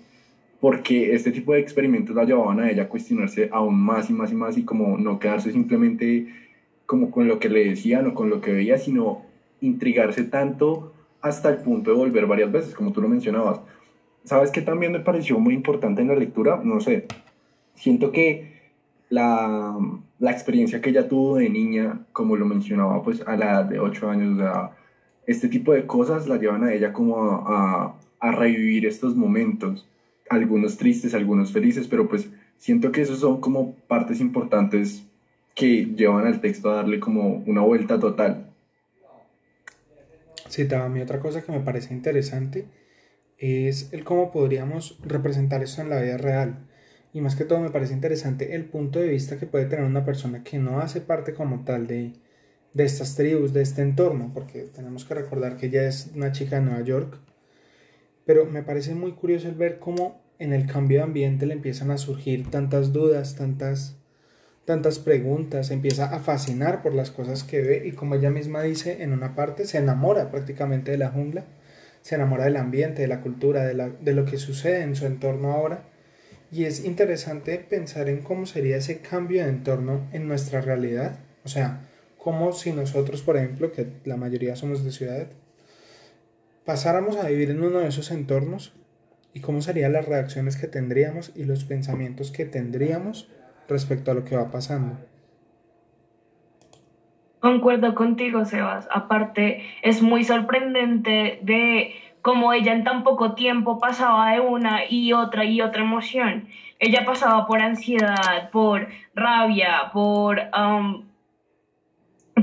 porque 0.59 1.13
este 1.15 1.31
tipo 1.31 1.53
de 1.53 1.59
experimentos 1.59 2.13
la 2.13 2.25
llevaban 2.25 2.59
a 2.59 2.69
ella 2.69 2.83
a 2.83 2.89
cuestionarse 2.89 3.49
aún 3.53 3.79
más 3.79 4.09
y 4.09 4.13
más 4.13 4.31
y 4.31 4.35
más 4.35 4.57
y 4.57 4.63
como 4.63 4.97
no 4.97 5.19
quedarse 5.19 5.53
simplemente 5.53 6.27
como 6.85 7.11
con 7.11 7.29
lo 7.29 7.39
que 7.39 7.47
le 7.47 7.63
decían 7.69 8.07
o 8.07 8.13
con 8.13 8.29
lo 8.29 8.41
que 8.41 8.51
veía, 8.51 8.77
sino 8.77 9.21
intrigarse 9.61 10.23
tanto 10.23 10.93
hasta 11.21 11.49
el 11.49 11.57
punto 11.57 11.91
de 11.91 11.97
volver 11.97 12.25
varias 12.25 12.51
veces, 12.51 12.73
como 12.73 12.91
tú 12.91 13.01
lo 13.01 13.09
mencionabas. 13.09 13.59
¿Sabes 14.23 14.51
qué 14.51 14.61
también 14.61 14.91
me 14.91 14.99
pareció 14.99 15.39
muy 15.39 15.53
importante 15.53 16.01
en 16.01 16.09
la 16.09 16.15
lectura? 16.15 16.61
No 16.63 16.79
sé, 16.79 17.07
siento 17.75 18.11
que 18.11 18.59
la, 19.09 19.77
la 20.19 20.31
experiencia 20.31 20.81
que 20.81 20.91
ella 20.91 21.07
tuvo 21.07 21.37
de 21.37 21.49
niña, 21.49 22.05
como 22.11 22.35
lo 22.35 22.45
mencionaba, 22.45 23.01
pues 23.01 23.21
a 23.27 23.35
la 23.35 23.51
edad 23.51 23.65
de 23.65 23.79
8 23.79 24.09
años, 24.09 24.39
este 25.25 25.47
tipo 25.47 25.73
de 25.73 25.85
cosas 25.85 26.27
la 26.27 26.37
llevan 26.37 26.63
a 26.63 26.73
ella 26.73 26.93
como 26.93 27.17
a, 27.23 27.43
a, 27.47 27.95
a 28.19 28.31
revivir 28.31 28.85
estos 28.85 29.15
momentos, 29.15 29.87
algunos 30.29 30.77
tristes, 30.77 31.13
algunos 31.13 31.51
felices, 31.51 31.87
pero 31.87 32.07
pues 32.07 32.29
siento 32.57 32.91
que 32.91 33.01
esos 33.01 33.19
son 33.19 33.41
como 33.41 33.75
partes 33.87 34.19
importantes 34.21 35.05
que 35.55 35.85
llevan 35.85 36.25
al 36.25 36.41
texto 36.41 36.69
a 36.69 36.75
darle 36.75 36.99
como 36.99 37.43
una 37.45 37.61
vuelta 37.61 37.99
total. 37.99 38.48
Sí, 40.49 40.63
otra 40.63 41.19
cosa 41.19 41.43
que 41.43 41.51
me 41.51 41.59
parece 41.59 41.93
interesante 41.93 42.65
es 43.37 43.93
el 43.93 44.03
cómo 44.03 44.31
podríamos 44.31 44.99
representar 45.03 45.61
eso 45.61 45.81
en 45.83 45.89
la 45.89 46.01
vida 46.01 46.17
real. 46.17 46.67
Y 47.13 47.21
más 47.21 47.35
que 47.35 47.45
todo 47.45 47.59
me 47.59 47.69
parece 47.69 47.93
interesante 47.93 48.55
el 48.55 48.65
punto 48.65 48.99
de 48.99 49.09
vista 49.09 49.37
que 49.37 49.45
puede 49.45 49.65
tener 49.65 49.85
una 49.85 50.05
persona 50.05 50.43
que 50.43 50.57
no 50.57 50.79
hace 50.79 51.01
parte 51.01 51.35
como 51.35 51.63
tal 51.65 51.85
de, 51.85 52.13
de 52.73 52.83
estas 52.83 53.15
tribus, 53.15 53.53
de 53.53 53.61
este 53.61 53.83
entorno, 53.83 54.31
porque 54.33 54.63
tenemos 54.63 55.05
que 55.05 55.13
recordar 55.13 55.55
que 55.55 55.67
ella 55.67 55.87
es 55.87 56.11
una 56.15 56.31
chica 56.31 56.55
de 56.55 56.63
Nueva 56.63 56.81
York. 56.83 57.19
Pero 58.25 58.45
me 58.45 58.63
parece 58.63 58.95
muy 58.95 59.11
curioso 59.11 59.49
el 59.49 59.55
ver 59.55 59.77
cómo 59.77 60.19
en 60.39 60.51
el 60.53 60.65
cambio 60.65 60.97
de 60.97 61.03
ambiente 61.03 61.45
le 61.45 61.53
empiezan 61.53 61.91
a 61.91 61.99
surgir 61.99 62.49
tantas 62.49 62.91
dudas, 62.91 63.35
tantas 63.35 63.98
tantas 64.65 64.99
preguntas, 64.99 65.71
empieza 65.71 66.13
a 66.13 66.19
fascinar 66.19 66.81
por 66.81 66.93
las 66.93 67.11
cosas 67.11 67.43
que 67.43 67.61
ve 67.61 67.83
y 67.85 67.91
como 67.93 68.15
ella 68.15 68.29
misma 68.29 68.61
dice 68.61 69.01
en 69.03 69.13
una 69.13 69.35
parte, 69.35 69.65
se 69.65 69.79
enamora 69.79 70.29
prácticamente 70.29 70.91
de 70.91 70.97
la 70.97 71.09
jungla, 71.09 71.45
se 72.01 72.15
enamora 72.15 72.45
del 72.45 72.57
ambiente, 72.57 73.01
de 73.01 73.07
la 73.07 73.21
cultura, 73.21 73.65
de, 73.65 73.73
la, 73.73 73.89
de 73.89 74.13
lo 74.13 74.25
que 74.25 74.37
sucede 74.37 74.81
en 74.81 74.95
su 74.95 75.05
entorno 75.05 75.51
ahora. 75.51 75.85
Y 76.51 76.65
es 76.65 76.83
interesante 76.83 77.57
pensar 77.57 78.09
en 78.09 78.21
cómo 78.21 78.45
sería 78.45 78.77
ese 78.77 78.99
cambio 78.99 79.43
de 79.43 79.49
entorno 79.49 80.07
en 80.11 80.27
nuestra 80.27 80.61
realidad. 80.61 81.19
O 81.43 81.49
sea, 81.49 81.87
como 82.17 82.51
si 82.53 82.71
nosotros, 82.71 83.21
por 83.21 83.37
ejemplo, 83.37 83.71
que 83.71 83.87
la 84.05 84.17
mayoría 84.17 84.55
somos 84.55 84.83
de 84.83 84.91
ciudad, 84.91 85.27
pasáramos 86.65 87.17
a 87.17 87.27
vivir 87.27 87.49
en 87.49 87.63
uno 87.63 87.79
de 87.79 87.87
esos 87.87 88.11
entornos 88.11 88.73
y 89.33 89.41
cómo 89.41 89.61
serían 89.61 89.93
las 89.93 90.05
reacciones 90.05 90.57
que 90.57 90.67
tendríamos 90.67 91.31
y 91.35 91.43
los 91.43 91.63
pensamientos 91.63 92.31
que 92.31 92.45
tendríamos 92.45 93.29
respecto 93.69 94.11
a 94.11 94.13
lo 94.13 94.25
que 94.25 94.35
va 94.35 94.51
pasando. 94.51 94.97
Concuerdo 97.39 97.95
contigo, 97.95 98.43
Sebas. 98.43 98.87
Aparte, 98.91 99.63
es 99.81 100.01
muy 100.01 100.25
sorprendente 100.25 101.39
de 101.41 101.93
cómo 102.21 102.51
ella 102.51 102.73
en 102.73 102.83
tan 102.83 103.03
poco 103.03 103.33
tiempo 103.33 103.79
pasaba 103.79 104.31
de 104.31 104.41
una 104.41 104.81
y 104.89 105.13
otra 105.13 105.45
y 105.45 105.61
otra 105.61 105.81
emoción. 105.81 106.49
Ella 106.79 107.05
pasaba 107.05 107.47
por 107.47 107.61
ansiedad, 107.61 108.49
por 108.51 108.87
rabia, 109.15 109.89
por, 109.93 110.41
um, 110.57 111.05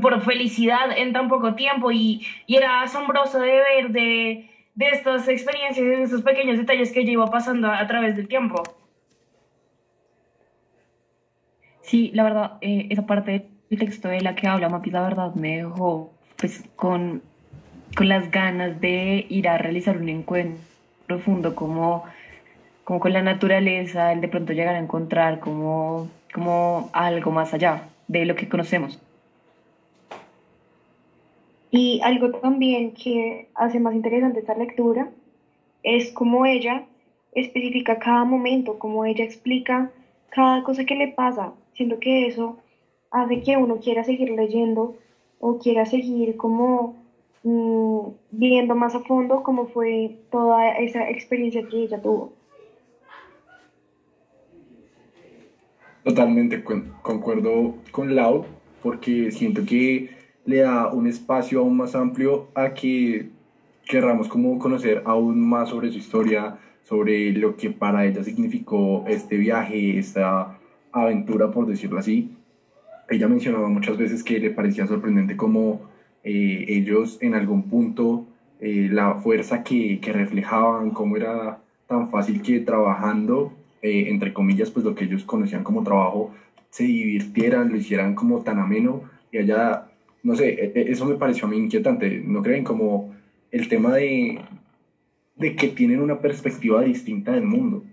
por 0.01 0.21
felicidad 0.23 0.97
en 0.97 1.13
tan 1.13 1.29
poco 1.29 1.55
tiempo 1.55 1.91
y, 1.91 2.27
y 2.47 2.57
era 2.57 2.83
asombroso 2.83 3.39
de 3.39 3.53
ver 3.53 3.91
de, 3.91 4.51
de 4.77 4.91
estas 4.91 5.27
experiencias, 5.27 5.87
de 5.87 6.03
estos 6.03 6.23
pequeños 6.23 6.59
detalles 6.59 6.93
que 6.93 7.01
ella 7.01 7.13
iba 7.13 7.27
pasando 7.27 7.69
a, 7.69 7.87
través 7.87 8.15
del 8.15 8.29
tiempo. 8.29 8.63
Sí, 11.87 12.11
la 12.15 12.25
verdad, 12.25 12.59
eh, 12.61 12.89
esa 12.91 13.07
parte 13.07 13.49
del 13.71 13.79
texto 13.79 14.09
de 14.09 14.21
la 14.21 14.35
que 14.35 14.49
habla 14.49 14.69
Mapi, 14.69 14.91
la 14.91 15.03
verdad 15.03 15.35
me 15.35 15.59
dejó 15.59 16.13
pues 16.37 16.65
con 16.77 17.23
con 17.97 18.09
las 18.09 18.31
ganas 18.31 18.81
de 18.81 19.27
ir 19.31 19.49
a 19.49 19.57
realizar 19.57 19.97
un 19.97 20.09
encuentro 20.11 20.63
profundo 21.07 21.55
como, 21.55 22.05
como 22.85 23.01
con 23.01 23.13
la 23.13 23.23
naturaleza, 23.23 24.13
el 24.13 24.21
de 24.21 24.29
pronto 24.29 24.53
llegar 24.53 24.75
a 24.75 24.79
encontrar 24.79 25.41
como, 25.41 26.09
como 26.35 26.91
algo 26.93 27.31
más 27.31 27.55
allá 27.55 27.89
de 28.07 28.27
lo 28.27 28.35
que 28.35 28.49
conocemos. 28.49 29.01
Y 31.71 32.01
algo 32.03 32.31
también 32.33 32.93
que 32.93 33.49
hace 33.55 33.81
más 33.81 33.95
interesante 33.95 34.41
esta 34.41 34.55
lectura 34.55 35.09
es 35.83 36.13
cómo 36.13 36.45
ella 36.45 36.85
especifica 37.33 37.99
cada 37.99 38.25
momento, 38.25 38.79
cómo 38.79 39.05
ella 39.05 39.25
explica 39.25 39.91
cada 40.31 40.63
cosa 40.63 40.85
que 40.85 40.97
le 40.97 41.09
pasa. 41.09 41.53
Siento 41.77 42.01
que 42.01 42.27
eso 42.27 42.59
hace 43.11 43.43
que 43.43 43.57
uno 43.57 43.79
quiera 43.79 44.03
seguir 44.03 44.31
leyendo 44.31 44.97
o 45.39 45.59
quiera 45.59 45.87
seguir 45.87 46.37
como 46.37 46.97
Mm, 47.49 48.09
viendo 48.33 48.75
más 48.75 48.97
a 48.97 49.01
fondo 49.03 49.45
cómo 49.45 49.69
fue 49.69 50.19
toda 50.33 50.69
esa 50.79 51.09
experiencia 51.09 51.65
que 51.69 51.85
ella 51.85 52.03
tuvo. 52.03 52.33
Totalmente 56.03 56.65
concuerdo 57.03 57.77
con 57.93 58.17
Lau, 58.17 58.47
porque 58.83 59.31
siento 59.31 59.65
que 59.65 60.11
le 60.45 60.57
da 60.57 60.93
un 60.93 61.07
espacio 61.07 61.61
aún 61.61 61.77
más 61.77 61.95
amplio 61.95 62.49
a 62.53 62.75
que 62.75 63.29
querramos 63.85 64.27
como 64.27 64.59
conocer 64.59 65.03
aún 65.05 65.41
más 65.41 65.69
sobre 65.69 65.93
su 65.93 65.99
historia, 65.99 66.59
sobre 66.83 67.31
lo 67.31 67.57
que 67.57 67.71
para 67.71 68.07
ella 68.07 68.25
significó 68.25 69.05
este 69.07 69.37
viaje, 69.37 70.01
esta 70.01 70.56
aventura, 71.03 71.51
por 71.51 71.67
decirlo 71.67 71.99
así. 71.99 72.31
Ella 73.09 73.29
mencionaba 73.29 73.69
muchas 73.69 73.97
veces 73.97 74.23
que 74.23 74.39
le 74.41 74.51
parecía 74.51 74.87
sorprendente 74.87 75.37
cómo 75.37 75.83
eh, 76.25 76.65
ellos 76.69 77.19
en 77.21 77.35
algún 77.35 77.65
punto 77.65 78.27
eh, 78.61 78.89
la 78.91 79.17
fuerza 79.17 79.63
que, 79.63 80.01
que, 80.01 80.13
reflejaban, 80.13 80.91
cómo 80.91 81.17
era 81.17 81.59
tan 81.87 82.11
fácil 82.11 82.43
que 82.43 82.61
trabajando, 82.61 83.53
eh, 83.83 84.07
entre 84.09 84.33
comillas, 84.33 84.71
pues 84.71 84.85
lo 84.85 84.95
que 84.95 85.05
ellos 85.05 85.25
conocían 85.25 85.63
como 85.63 85.85
trabajo, 85.85 86.33
se 86.71 86.85
divirtieran, 86.85 87.71
lo 87.71 87.77
hicieran 87.77 88.15
como 88.15 88.43
tan 88.43 88.59
ameno 88.59 89.03
y 89.31 89.39
allá, 89.39 89.89
no 90.23 90.35
sé, 90.35 90.49
e, 90.49 90.73
e, 90.75 90.91
eso 90.91 91.05
me 91.05 91.17
pareció 91.17 91.47
a 91.47 91.51
mí 91.51 91.57
inquietante, 91.57 92.23
¿no 92.25 92.43
creen? 92.43 92.65
Como 92.65 93.15
el 93.51 93.69
tema 93.69 93.95
de, 93.95 94.41
de 95.37 95.55
que 95.55 95.69
tienen 95.69 96.01
una 96.01 96.21
perspectiva 96.21 96.83
distinta 96.83 97.33
del 97.33 97.45
mundo. 97.45 97.85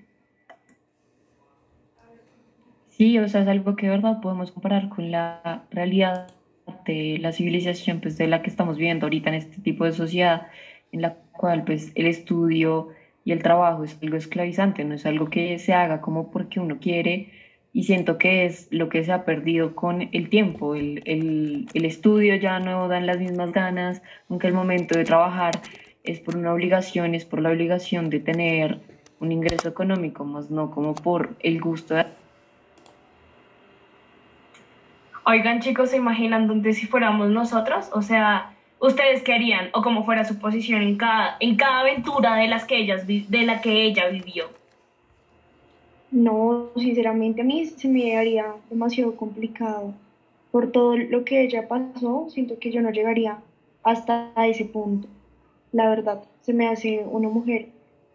Sí, 3.04 3.20
o 3.20 3.28
sea, 3.28 3.42
es 3.42 3.50
algo 3.50 3.76
que 3.76 3.88
de 3.88 3.98
verdad 3.98 4.22
podemos 4.22 4.54
comparar 4.54 4.88
con 4.88 5.12
la 5.12 5.66
realidad 5.72 6.32
de 6.86 7.18
la 7.20 7.34
civilización 7.34 8.00
pues 8.00 8.18
de 8.18 8.28
la 8.28 8.42
que 8.42 8.50
estamos 8.50 8.78
viviendo 8.78 9.08
ahorita 9.08 9.28
en 9.28 9.36
este 9.36 9.62
tipo 9.62 9.84
de 9.84 9.92
sociedad 9.92 10.48
en 10.94 11.02
la 11.02 11.16
cual 11.34 11.66
pues 11.66 11.92
el 11.96 12.08
estudio 12.08 12.92
y 13.26 13.34
el 13.34 13.44
trabajo 13.44 13.84
es 13.84 13.98
algo 14.02 14.16
esclavizante, 14.16 14.86
no 14.86 14.96
es 14.96 15.06
algo 15.06 15.30
que 15.30 15.60
se 15.60 15.74
haga 15.74 16.00
como 16.00 16.32
porque 16.32 16.62
uno 16.62 16.78
quiere 16.80 17.30
y 17.74 17.84
siento 17.84 18.18
que 18.18 18.46
es 18.46 18.70
lo 18.72 18.88
que 18.88 19.04
se 19.04 19.12
ha 19.12 19.26
perdido 19.26 19.76
con 19.76 20.08
el 20.14 20.30
tiempo, 20.30 20.74
el, 20.74 21.02
el, 21.04 21.68
el 21.74 21.84
estudio 21.84 22.36
ya 22.38 22.62
no 22.62 22.88
dan 22.88 23.06
las 23.06 23.20
mismas 23.20 23.52
ganas, 23.52 24.02
aunque 24.30 24.48
el 24.48 24.54
momento 24.54 24.98
de 24.98 25.04
trabajar 25.04 25.52
es 26.06 26.22
por 26.22 26.38
una 26.38 26.54
obligación, 26.54 27.16
es 27.16 27.26
por 27.26 27.42
la 27.42 27.50
obligación 27.50 28.10
de 28.10 28.22
tener 28.22 28.80
un 29.20 29.34
ingreso 29.34 29.68
económico, 29.68 30.24
más 30.24 30.50
no 30.50 30.72
como 30.72 30.96
por 30.96 31.36
el 31.42 31.60
gusto 31.60 31.96
de 31.96 32.06
Oigan, 35.26 35.62
chicos, 35.62 35.92
¿se 35.92 35.98
imaginan 35.98 36.48
dónde 36.48 36.74
si 36.74 36.86
fuéramos 36.86 37.30
nosotros? 37.30 37.90
O 37.94 38.02
sea, 38.02 38.54
¿ustedes 38.80 39.24
qué 39.24 39.34
harían? 39.34 39.70
O 39.74 39.82
cómo 39.82 40.04
fuera 40.04 40.26
su 40.26 40.38
posición 40.38 40.82
en 40.82 40.98
cada, 40.98 41.38
en 41.40 41.56
cada 41.56 41.80
aventura 41.80 42.36
de, 42.36 42.48
las 42.48 42.66
que 42.66 42.86
de 43.30 43.44
la 43.44 43.62
que 43.62 43.86
ella 43.86 44.10
vivió. 44.10 44.46
No, 46.12 46.72
sinceramente 46.76 47.42
a 47.42 47.46
mí 47.46 47.66
se 47.66 47.88
me 47.88 48.18
haría 48.18 48.54
demasiado 48.70 49.16
complicado. 49.16 49.94
Por 50.52 50.72
todo 50.72 50.98
lo 50.98 51.24
que 51.24 51.42
ella 51.42 51.68
pasó, 51.70 52.28
siento 52.30 52.60
que 52.60 52.72
yo 52.72 52.82
no 52.82 52.92
llegaría 52.92 53.40
hasta 53.82 54.32
ese 54.46 54.66
punto. 54.66 55.08
La 55.72 55.90
verdad, 55.90 56.22
se 56.42 56.54
me 56.54 56.68
hace 56.68 57.04
una 57.10 57.30
mujer 57.30 57.70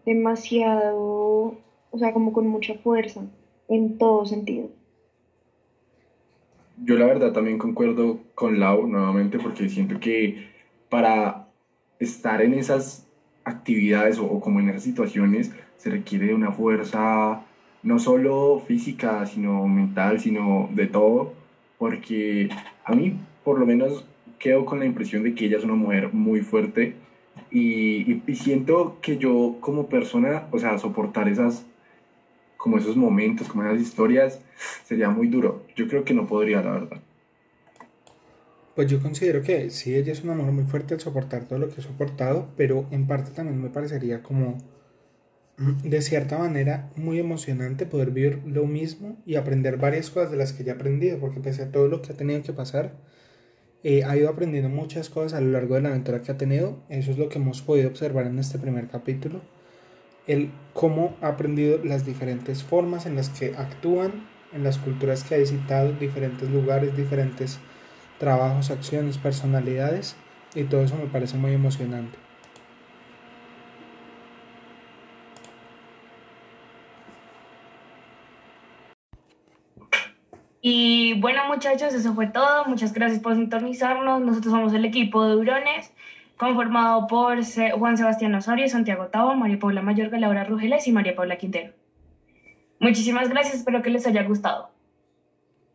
demasiado, 0.04 1.56
o 1.90 1.98
sea, 1.98 2.12
como 2.12 2.32
con 2.32 2.46
mucha 2.46 2.74
fuerza 2.74 3.22
en 3.68 3.96
todo 3.98 4.26
sentido. 4.26 4.68
Yo 6.84 6.96
la 6.96 7.06
verdad 7.06 7.32
también 7.32 7.58
concuerdo 7.58 8.20
con 8.34 8.60
Lau 8.60 8.86
nuevamente 8.86 9.38
porque 9.38 9.68
siento 9.68 9.98
que 9.98 10.48
para 10.88 11.48
estar 11.98 12.42
en 12.42 12.54
esas 12.54 13.06
actividades 13.44 14.18
o, 14.18 14.40
como 14.40 14.60
en 14.60 14.68
esas 14.68 14.84
situaciones 14.84 15.52
se 15.76 15.90
requiere 15.90 16.26
de 16.26 16.34
una 16.34 16.52
fuerza 16.52 17.42
no 17.82 17.98
solo 17.98 18.62
física, 18.66 19.26
sino 19.26 19.66
mental, 19.66 20.20
sino 20.20 20.68
de 20.72 20.86
todo, 20.86 21.32
porque 21.78 22.48
a 22.84 22.94
mí 22.94 23.16
por 23.44 23.58
lo 23.58 23.66
menos 23.66 24.04
quedo 24.38 24.64
con 24.64 24.78
la 24.78 24.84
impresión 24.84 25.22
de 25.22 25.34
que 25.34 25.46
ella 25.46 25.58
es 25.58 25.64
una 25.64 25.74
mujer 25.74 26.12
muy 26.12 26.40
fuerte 26.42 26.94
y, 27.50 28.22
y 28.26 28.36
siento 28.36 28.98
que 29.00 29.16
yo 29.16 29.56
como 29.60 29.86
persona, 29.86 30.46
o 30.50 30.58
sea, 30.58 30.78
soportar 30.78 31.28
esas 31.28 31.64
como 32.58 32.76
esos 32.76 32.96
momentos, 32.96 33.48
como 33.48 33.62
esas 33.62 33.80
historias, 33.80 34.40
sería 34.84 35.08
muy 35.08 35.28
duro. 35.28 35.64
Yo 35.76 35.88
creo 35.88 36.04
que 36.04 36.12
no 36.12 36.26
podría, 36.26 36.60
la 36.60 36.72
verdad. 36.72 37.00
Pues 38.74 38.90
yo 38.90 39.00
considero 39.00 39.42
que 39.42 39.70
sí, 39.70 39.94
ella 39.94 40.12
es 40.12 40.22
una 40.22 40.34
mujer 40.34 40.52
muy 40.52 40.64
fuerte 40.64 40.94
al 40.94 41.00
soportar 41.00 41.46
todo 41.46 41.60
lo 41.60 41.68
que 41.68 41.80
ha 41.80 41.84
soportado, 41.84 42.48
pero 42.56 42.86
en 42.90 43.06
parte 43.06 43.30
también 43.30 43.62
me 43.62 43.70
parecería 43.70 44.22
como, 44.22 44.58
mm, 45.56 45.88
de 45.88 46.02
cierta 46.02 46.36
manera, 46.36 46.90
muy 46.96 47.20
emocionante 47.20 47.86
poder 47.86 48.10
vivir 48.10 48.42
lo 48.44 48.66
mismo 48.66 49.16
y 49.24 49.36
aprender 49.36 49.76
varias 49.76 50.10
cosas 50.10 50.32
de 50.32 50.36
las 50.36 50.52
que 50.52 50.64
ya 50.64 50.72
ha 50.72 50.74
aprendido, 50.74 51.18
porque 51.18 51.40
pese 51.40 51.62
a 51.62 51.70
todo 51.72 51.88
lo 51.88 52.02
que 52.02 52.12
ha 52.12 52.16
tenido 52.16 52.42
que 52.42 52.52
pasar, 52.52 52.92
eh, 53.84 54.02
ha 54.04 54.16
ido 54.16 54.28
aprendiendo 54.28 54.68
muchas 54.68 55.08
cosas 55.10 55.34
a 55.34 55.40
lo 55.40 55.52
largo 55.52 55.76
de 55.76 55.82
la 55.82 55.90
aventura 55.90 56.22
que 56.22 56.32
ha 56.32 56.36
tenido. 56.36 56.82
Eso 56.88 57.12
es 57.12 57.18
lo 57.18 57.28
que 57.28 57.38
hemos 57.38 57.62
podido 57.62 57.88
observar 57.88 58.26
en 58.26 58.38
este 58.40 58.58
primer 58.58 58.88
capítulo 58.88 59.40
el 60.28 60.50
cómo 60.74 61.16
ha 61.20 61.28
aprendido 61.28 61.80
las 61.82 62.06
diferentes 62.06 62.62
formas 62.62 63.06
en 63.06 63.16
las 63.16 63.30
que 63.30 63.56
actúan, 63.56 64.12
en 64.52 64.62
las 64.62 64.78
culturas 64.78 65.24
que 65.24 65.34
ha 65.34 65.38
visitado, 65.38 65.92
diferentes 65.92 66.48
lugares, 66.50 66.96
diferentes 66.96 67.58
trabajos, 68.18 68.70
acciones, 68.70 69.18
personalidades, 69.18 70.14
y 70.54 70.64
todo 70.64 70.82
eso 70.82 70.96
me 70.96 71.06
parece 71.06 71.36
muy 71.36 71.52
emocionante. 71.52 72.16
Y 80.60 81.18
bueno 81.20 81.46
muchachos, 81.46 81.94
eso 81.94 82.14
fue 82.14 82.26
todo. 82.26 82.66
Muchas 82.66 82.92
gracias 82.92 83.20
por 83.20 83.34
sintonizarnos. 83.34 84.20
Nosotros 84.20 84.52
somos 84.52 84.74
el 84.74 84.84
equipo 84.84 85.24
de 85.26 85.36
Hurones 85.36 85.92
conformado 86.38 87.06
por 87.06 87.38
Juan 87.78 87.98
Sebastián 87.98 88.34
Osorio, 88.34 88.68
Santiago 88.68 89.08
Tavo, 89.08 89.34
María 89.34 89.58
Paula 89.58 89.82
Mayorga, 89.82 90.18
Laura 90.18 90.44
Rugeles 90.44 90.86
y 90.86 90.92
María 90.92 91.14
Paula 91.14 91.36
Quintero. 91.36 91.72
Muchísimas 92.80 93.28
gracias, 93.28 93.56
espero 93.56 93.82
que 93.82 93.90
les 93.90 94.06
haya 94.06 94.22
gustado. 94.22 94.70